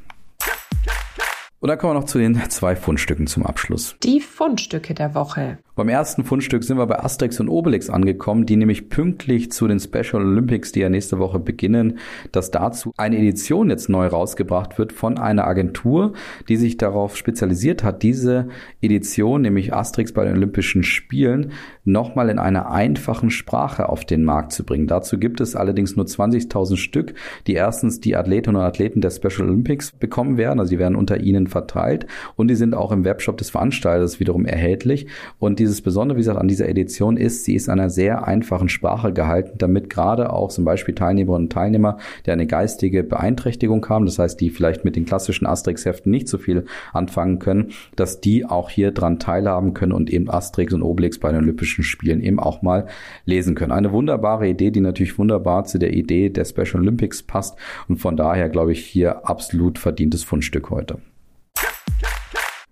Und 1.62 1.68
dann 1.68 1.78
kommen 1.78 1.94
wir 1.94 2.00
noch 2.00 2.08
zu 2.08 2.18
den 2.18 2.42
zwei 2.50 2.76
Fundstücken 2.76 3.28
zum 3.28 3.46
Abschluss. 3.46 3.96
Die 4.02 4.20
Fundstücke 4.20 4.96
der 4.96 5.14
Woche. 5.14 5.60
Beim 5.82 5.90
ersten 5.90 6.24
Fundstück 6.24 6.64
sind 6.64 6.78
wir 6.78 6.86
bei 6.86 7.00
Asterix 7.00 7.40
und 7.40 7.50
Obelix 7.50 7.90
angekommen, 7.90 8.46
die 8.46 8.56
nämlich 8.56 8.90
pünktlich 8.90 9.52
zu 9.52 9.68
den 9.68 9.80
Special 9.80 10.24
Olympics, 10.24 10.72
die 10.72 10.82
ja 10.82 10.90
nächste 10.90 11.18
Woche 11.18 11.40
beginnen, 11.40 11.98
dass 12.32 12.52
dazu 12.52 12.94
eine 12.98 13.18
Edition 13.18 13.72
jetzt 13.72 13.90
neu 13.90 14.06
rausgebracht 14.06 14.78
wird 14.78 14.94
von 14.94 15.18
einer 15.18 15.48
Agentur, 15.48 16.14
die 16.50 16.58
sich 16.58 16.78
darauf 16.78 17.18
spezialisiert 17.18 17.84
hat, 17.84 18.04
diese 18.04 18.50
Edition, 18.80 19.42
nämlich 19.42 19.74
Asterix 19.74 20.14
bei 20.14 20.24
den 20.24 20.36
Olympischen 20.36 20.84
Spielen, 20.84 21.52
nochmal 21.84 22.30
in 22.30 22.38
einer 22.38 22.70
einfachen 22.70 23.32
Sprache 23.32 23.90
auf 23.90 24.06
den 24.06 24.24
Markt 24.24 24.52
zu 24.52 24.64
bringen. 24.64 24.86
Dazu 24.86 25.18
gibt 25.18 25.42
es 25.42 25.56
allerdings 25.56 25.96
nur 25.96 26.06
20.000 26.06 26.78
Stück, 26.78 27.16
die 27.48 27.56
erstens 27.56 28.00
die 28.00 28.16
Athletinnen 28.16 28.58
und 28.58 28.68
Athleten 28.68 29.02
der 29.02 29.10
Special 29.10 29.50
Olympics 29.50 29.94
bekommen 29.94 30.38
werden, 30.38 30.60
also 30.60 30.70
sie 30.70 30.78
werden 30.78 30.96
unter 30.96 31.22
ihnen 31.22 31.48
verteilt 31.48 32.06
und 32.36 32.50
die 32.50 32.56
sind 32.56 32.76
auch 32.76 32.92
im 32.92 33.04
Webshop 33.04 33.38
des 33.38 33.50
Veranstalters 33.50 34.20
wiederum 34.20 34.46
erhältlich 34.46 35.08
und 35.40 35.58
diese 35.58 35.71
dieses 35.72 35.82
Besondere, 35.82 36.18
wie 36.18 36.22
gesagt, 36.22 36.40
an 36.40 36.48
dieser 36.48 36.68
Edition 36.68 37.16
ist, 37.18 37.46
sie 37.46 37.56
ist 37.56 37.68
in 37.68 37.74
einer 37.74 37.90
sehr 37.90 38.28
einfachen 38.28 38.70
Sprache 38.70 39.14
gehalten, 39.14 39.58
damit 39.58 39.90
gerade 39.90 40.32
auch 40.32 40.50
zum 40.50 40.66
Beispiel 40.66 40.94
Teilnehmerinnen 40.94 41.46
und 41.46 41.54
Teilnehmer, 41.54 41.98
die 42.26 42.32
eine 42.32 42.46
geistige 42.46 43.04
Beeinträchtigung 43.04 43.88
haben, 43.88 44.06
das 44.06 44.20
heißt, 44.20 44.40
die 44.40 44.50
vielleicht 44.50 44.84
mit 44.84 44.96
den 44.96 45.06
klassischen 45.06 45.46
Asterix-Heften 45.46 46.12
nicht 46.12 46.28
so 46.28 46.38
viel 46.38 46.66
anfangen 46.92 47.40
können, 47.40 47.70
dass 47.96 48.20
die 48.20 48.46
auch 48.46 48.70
hier 48.70 48.92
dran 48.92 49.18
teilhaben 49.18 49.74
können 49.74 49.94
und 49.94 50.10
eben 50.10 50.30
Asterix 50.30 50.74
und 50.74 50.84
Obelix 50.84 51.20
bei 51.20 51.32
den 51.32 51.42
Olympischen 51.42 51.84
Spielen 51.84 52.22
eben 52.22 52.40
auch 52.40 52.62
mal 52.62 52.88
lesen 53.26 53.56
können. 53.56 53.72
Eine 53.72 53.94
wunderbare 53.94 54.48
Idee, 54.48 54.72
die 54.72 54.82
natürlich 54.82 55.18
wunderbar 55.18 55.64
zu 55.64 55.80
der 55.80 55.94
Idee 55.94 56.30
der 56.30 56.46
Special 56.46 56.82
Olympics 56.82 57.24
passt 57.24 57.58
und 57.88 57.98
von 57.98 58.18
daher 58.18 58.50
glaube 58.50 58.74
ich 58.74 58.86
hier 58.86 59.30
absolut 59.30 59.80
verdientes 59.80 60.24
Fundstück 60.24 60.70
heute. 60.70 61.00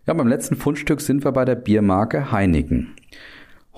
Ja, 0.06 0.14
beim 0.14 0.28
letzten 0.28 0.56
Fundstück 0.56 1.02
sind 1.02 1.24
wir 1.24 1.32
bei 1.32 1.46
der 1.46 1.56
Biermarke 1.56 2.32
Heineken. 2.32 2.96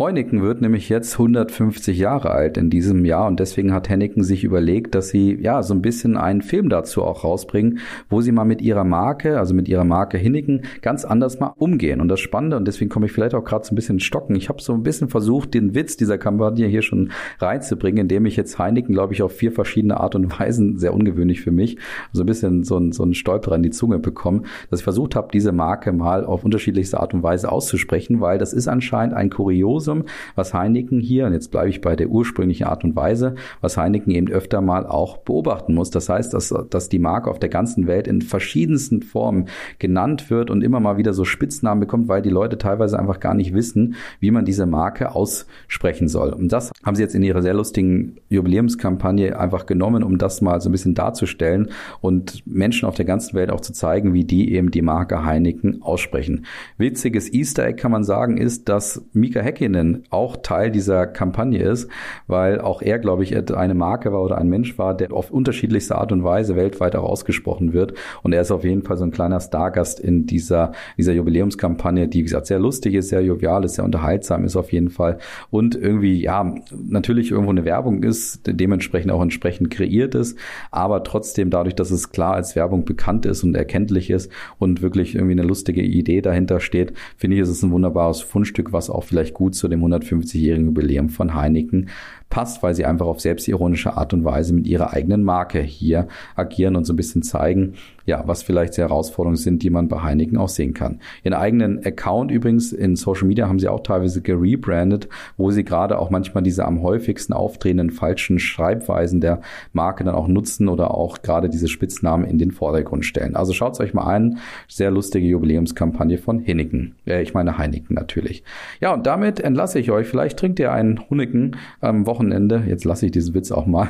Heineken 0.03 0.41
wird 0.41 0.61
nämlich 0.61 0.89
jetzt 0.89 1.13
150 1.13 1.97
Jahre 1.97 2.31
alt 2.31 2.57
in 2.57 2.71
diesem 2.71 3.05
Jahr 3.05 3.27
und 3.27 3.39
deswegen 3.39 3.71
hat 3.71 3.87
Henneken 3.87 4.23
sich 4.23 4.43
überlegt, 4.43 4.95
dass 4.95 5.09
sie 5.09 5.37
ja 5.39 5.61
so 5.61 5.75
ein 5.75 5.83
bisschen 5.83 6.17
einen 6.17 6.41
Film 6.41 6.69
dazu 6.69 7.03
auch 7.03 7.23
rausbringen, 7.23 7.79
wo 8.09 8.21
sie 8.21 8.31
mal 8.31 8.45
mit 8.45 8.63
ihrer 8.63 8.83
Marke, 8.83 9.37
also 9.37 9.53
mit 9.53 9.69
ihrer 9.69 9.83
Marke 9.83 10.17
Henneken, 10.17 10.63
ganz 10.81 11.05
anders 11.05 11.39
mal 11.39 11.53
umgehen. 11.55 12.01
Und 12.01 12.07
das 12.07 12.19
Spannende, 12.19 12.57
und 12.57 12.67
deswegen 12.67 12.89
komme 12.89 13.05
ich 13.05 13.11
vielleicht 13.11 13.35
auch 13.35 13.43
gerade 13.43 13.63
so 13.63 13.73
ein 13.73 13.75
bisschen 13.75 13.99
stocken, 13.99 14.35
ich 14.35 14.49
habe 14.49 14.59
so 14.59 14.73
ein 14.73 14.81
bisschen 14.81 15.07
versucht, 15.07 15.53
den 15.53 15.75
Witz 15.75 15.97
dieser 15.97 16.17
Kampagne 16.17 16.67
hier 16.67 16.81
schon 16.81 17.11
reinzubringen, 17.39 18.01
indem 18.01 18.25
ich 18.25 18.35
jetzt 18.35 18.57
Heineken, 18.57 18.95
glaube 18.95 19.13
ich, 19.13 19.21
auf 19.21 19.33
vier 19.33 19.51
verschiedene 19.51 19.99
Art 19.99 20.15
und 20.15 20.39
Weisen, 20.39 20.79
sehr 20.79 20.95
ungewöhnlich 20.95 21.41
für 21.41 21.51
mich, 21.51 21.77
so 22.11 22.23
ein 22.23 22.25
bisschen 22.25 22.63
so 22.63 22.77
ein, 22.77 22.91
so 22.91 23.03
ein 23.03 23.13
Stolper 23.13 23.51
an 23.51 23.61
die 23.61 23.69
Zunge 23.69 23.99
bekommen, 23.99 24.45
dass 24.71 24.79
ich 24.79 24.83
versucht 24.83 25.15
habe, 25.15 25.27
diese 25.31 25.51
Marke 25.51 25.91
mal 25.91 26.25
auf 26.25 26.43
unterschiedlichste 26.43 26.99
Art 26.99 27.13
und 27.13 27.21
Weise 27.21 27.51
auszusprechen, 27.51 28.19
weil 28.19 28.39
das 28.39 28.51
ist 28.51 28.67
anscheinend 28.67 29.15
ein 29.15 29.29
Kuriosum, 29.29 29.90
Kuriosum, 29.91 30.05
was 30.35 30.53
Heineken 30.53 30.99
hier, 30.99 31.25
und 31.25 31.33
jetzt 31.33 31.51
bleibe 31.51 31.69
ich 31.69 31.81
bei 31.81 31.95
der 31.95 32.09
ursprünglichen 32.09 32.65
Art 32.65 32.83
und 32.83 32.95
Weise, 32.95 33.35
was 33.61 33.77
Heineken 33.77 34.11
eben 34.11 34.29
öfter 34.29 34.61
mal 34.61 34.85
auch 34.85 35.17
beobachten 35.17 35.73
muss. 35.73 35.89
Das 35.89 36.09
heißt, 36.09 36.33
dass, 36.33 36.53
dass 36.69 36.89
die 36.89 36.99
Marke 36.99 37.29
auf 37.29 37.39
der 37.39 37.49
ganzen 37.49 37.87
Welt 37.87 38.07
in 38.07 38.21
verschiedensten 38.21 39.01
Formen 39.01 39.47
genannt 39.79 40.29
wird 40.29 40.49
und 40.49 40.63
immer 40.63 40.79
mal 40.79 40.97
wieder 40.97 41.13
so 41.13 41.25
Spitznamen 41.25 41.79
bekommt, 41.79 42.07
weil 42.07 42.21
die 42.21 42.29
Leute 42.29 42.57
teilweise 42.57 42.97
einfach 42.97 43.19
gar 43.19 43.33
nicht 43.33 43.53
wissen, 43.53 43.95
wie 44.19 44.31
man 44.31 44.45
diese 44.45 44.65
Marke 44.65 45.13
aussprechen 45.13 46.07
soll. 46.07 46.31
Und 46.33 46.51
das 46.51 46.71
haben 46.83 46.95
sie 46.95 47.03
jetzt 47.03 47.15
in 47.15 47.23
ihrer 47.23 47.41
sehr 47.41 47.53
lustigen 47.53 48.17
Jubiläumskampagne 48.29 49.37
einfach 49.37 49.65
genommen, 49.65 50.03
um 50.03 50.17
das 50.17 50.41
mal 50.41 50.61
so 50.61 50.69
ein 50.69 50.71
bisschen 50.71 50.95
darzustellen 50.95 51.69
und 51.99 52.45
Menschen 52.45 52.87
auf 52.87 52.95
der 52.95 53.05
ganzen 53.05 53.35
Welt 53.35 53.51
auch 53.51 53.61
zu 53.61 53.73
zeigen, 53.73 54.13
wie 54.13 54.23
die 54.23 54.53
eben 54.53 54.71
die 54.71 54.81
Marke 54.81 55.25
Heineken 55.25 55.81
aussprechen. 55.81 56.45
Witziges 56.77 57.31
Easter 57.33 57.65
Egg 57.65 57.81
kann 57.81 57.91
man 57.91 58.03
sagen, 58.03 58.37
ist, 58.37 58.69
dass 58.69 59.01
Mika 59.13 59.41
Häkkinen 59.41 59.80
Freundin 59.81 60.03
auch 60.09 60.37
Teil 60.37 60.71
dieser 60.71 61.07
Kampagne 61.07 61.61
ist, 61.61 61.89
weil 62.27 62.61
auch 62.61 62.81
er, 62.81 62.99
glaube 62.99 63.23
ich, 63.23 63.35
eine 63.51 63.73
Marke 63.73 64.11
war 64.13 64.21
oder 64.21 64.37
ein 64.37 64.47
Mensch 64.47 64.77
war, 64.77 64.95
der 64.95 65.11
auf 65.13 65.31
unterschiedlichste 65.31 65.95
Art 65.95 66.11
und 66.11 66.23
Weise 66.23 66.55
weltweit 66.55 66.95
auch 66.95 67.03
ausgesprochen 67.03 67.73
wird. 67.73 67.93
Und 68.23 68.33
er 68.33 68.41
ist 68.41 68.51
auf 68.51 68.63
jeden 68.63 68.83
Fall 68.83 68.97
so 68.97 69.03
ein 69.03 69.11
kleiner 69.11 69.39
Stargast 69.39 69.99
in 69.99 70.25
dieser, 70.25 70.71
dieser 70.97 71.13
Jubiläumskampagne, 71.13 72.07
die, 72.07 72.19
wie 72.19 72.23
gesagt, 72.23 72.47
sehr 72.47 72.59
lustig 72.59 72.93
ist, 72.95 73.09
sehr 73.09 73.21
jovial 73.21 73.63
ist, 73.63 73.75
sehr 73.75 73.85
unterhaltsam 73.85 74.45
ist 74.45 74.55
auf 74.55 74.71
jeden 74.71 74.89
Fall. 74.89 75.17
Und 75.49 75.75
irgendwie, 75.75 76.21
ja, 76.21 76.53
natürlich 76.71 77.31
irgendwo 77.31 77.51
eine 77.51 77.65
Werbung 77.65 78.03
ist, 78.03 78.41
dementsprechend 78.45 79.11
auch 79.11 79.21
entsprechend 79.21 79.71
kreiert 79.71 80.15
ist, 80.15 80.37
aber 80.71 81.03
trotzdem 81.03 81.49
dadurch, 81.49 81.75
dass 81.75 81.91
es 81.91 82.11
klar 82.11 82.35
als 82.35 82.55
Werbung 82.55 82.85
bekannt 82.85 83.25
ist 83.25 83.43
und 83.43 83.55
erkenntlich 83.55 84.09
ist 84.09 84.31
und 84.59 84.81
wirklich 84.81 85.15
irgendwie 85.15 85.33
eine 85.33 85.43
lustige 85.43 85.81
Idee 85.81 86.21
dahinter 86.21 86.59
steht, 86.59 86.93
finde 87.17 87.35
ich, 87.35 87.41
ist 87.41 87.49
es 87.49 87.63
ein 87.63 87.71
wunderbares 87.71 88.21
Fundstück, 88.21 88.73
was 88.73 88.89
auch 88.89 89.03
vielleicht 89.03 89.33
gut 89.33 89.55
zu 89.61 89.67
dem 89.67 89.83
150-jährigen 89.83 90.65
Jubiläum 90.65 91.09
von 91.09 91.35
Heineken 91.35 91.89
passt, 92.31 92.63
weil 92.63 92.73
sie 92.73 92.85
einfach 92.85 93.05
auf 93.05 93.21
selbstironische 93.21 93.95
Art 93.95 94.13
und 94.13 94.25
Weise 94.25 94.53
mit 94.53 94.65
ihrer 94.65 94.93
eigenen 94.93 95.23
Marke 95.23 95.59
hier 95.59 96.07
agieren 96.35 96.75
und 96.75 96.85
so 96.85 96.93
ein 96.93 96.95
bisschen 96.95 97.21
zeigen, 97.21 97.75
ja, 98.05 98.23
was 98.25 98.41
vielleicht 98.41 98.77
die 98.77 98.81
Herausforderungen 98.81 99.37
sind, 99.37 99.61
die 99.61 99.69
man 99.69 99.87
bei 99.87 100.01
Heineken 100.01 100.37
auch 100.37 100.49
sehen 100.49 100.73
kann. 100.73 100.99
Ihren 101.23 101.35
eigenen 101.35 101.85
Account 101.85 102.31
übrigens 102.31 102.73
in 102.73 102.95
Social 102.95 103.27
Media 103.27 103.47
haben 103.47 103.59
sie 103.59 103.67
auch 103.67 103.81
teilweise 103.81 104.21
gerebrandet, 104.21 105.07
wo 105.37 105.51
sie 105.51 105.63
gerade 105.63 105.99
auch 105.99 106.09
manchmal 106.09 106.41
diese 106.41 106.65
am 106.65 106.81
häufigsten 106.81 107.33
auftretenden 107.33 107.91
falschen 107.91 108.39
Schreibweisen 108.39 109.21
der 109.21 109.41
Marke 109.73 110.03
dann 110.03 110.15
auch 110.15 110.27
nutzen 110.27 110.67
oder 110.67 110.95
auch 110.95 111.21
gerade 111.21 111.49
diese 111.49 111.67
Spitznamen 111.67 112.25
in 112.25 112.39
den 112.39 112.51
Vordergrund 112.51 113.05
stellen. 113.05 113.35
Also 113.35 113.53
schaut 113.53 113.73
es 113.73 113.79
euch 113.79 113.93
mal 113.93 114.03
an. 114.03 114.39
Sehr 114.67 114.89
lustige 114.89 115.27
Jubiläumskampagne 115.27 116.17
von 116.17 116.45
Heineken. 116.45 116.95
Äh, 117.05 117.21
ich 117.21 117.33
meine 117.33 117.57
Heineken 117.57 117.95
natürlich. 117.95 118.43
Ja, 118.79 118.93
und 118.93 119.05
damit 119.05 119.39
entlasse 119.39 119.79
ich 119.79 119.91
euch. 119.91 120.07
Vielleicht 120.07 120.39
trinkt 120.39 120.59
ihr 120.59 120.71
einen 120.71 121.09
Huniken 121.09 121.57
am 121.81 122.05
Wochenende 122.05 122.20
Wochenende. 122.21 122.63
Jetzt 122.67 122.85
lasse 122.85 123.07
ich 123.07 123.11
diesen 123.11 123.33
Witz 123.33 123.51
auch 123.51 123.65
mal 123.65 123.89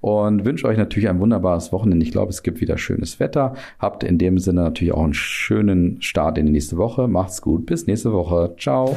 und 0.00 0.44
wünsche 0.44 0.66
euch 0.66 0.76
natürlich 0.76 1.08
ein 1.08 1.20
wunderbares 1.20 1.72
Wochenende. 1.72 2.04
Ich 2.04 2.10
glaube, 2.10 2.30
es 2.30 2.42
gibt 2.42 2.60
wieder 2.60 2.76
schönes 2.76 3.20
Wetter. 3.20 3.54
Habt 3.78 4.02
in 4.02 4.18
dem 4.18 4.38
Sinne 4.38 4.62
natürlich 4.62 4.92
auch 4.92 5.04
einen 5.04 5.14
schönen 5.14 6.02
Start 6.02 6.38
in 6.38 6.46
die 6.46 6.52
nächste 6.52 6.76
Woche. 6.76 7.06
Macht's 7.06 7.40
gut. 7.40 7.66
Bis 7.66 7.86
nächste 7.86 8.12
Woche. 8.12 8.54
Ciao. 8.58 8.96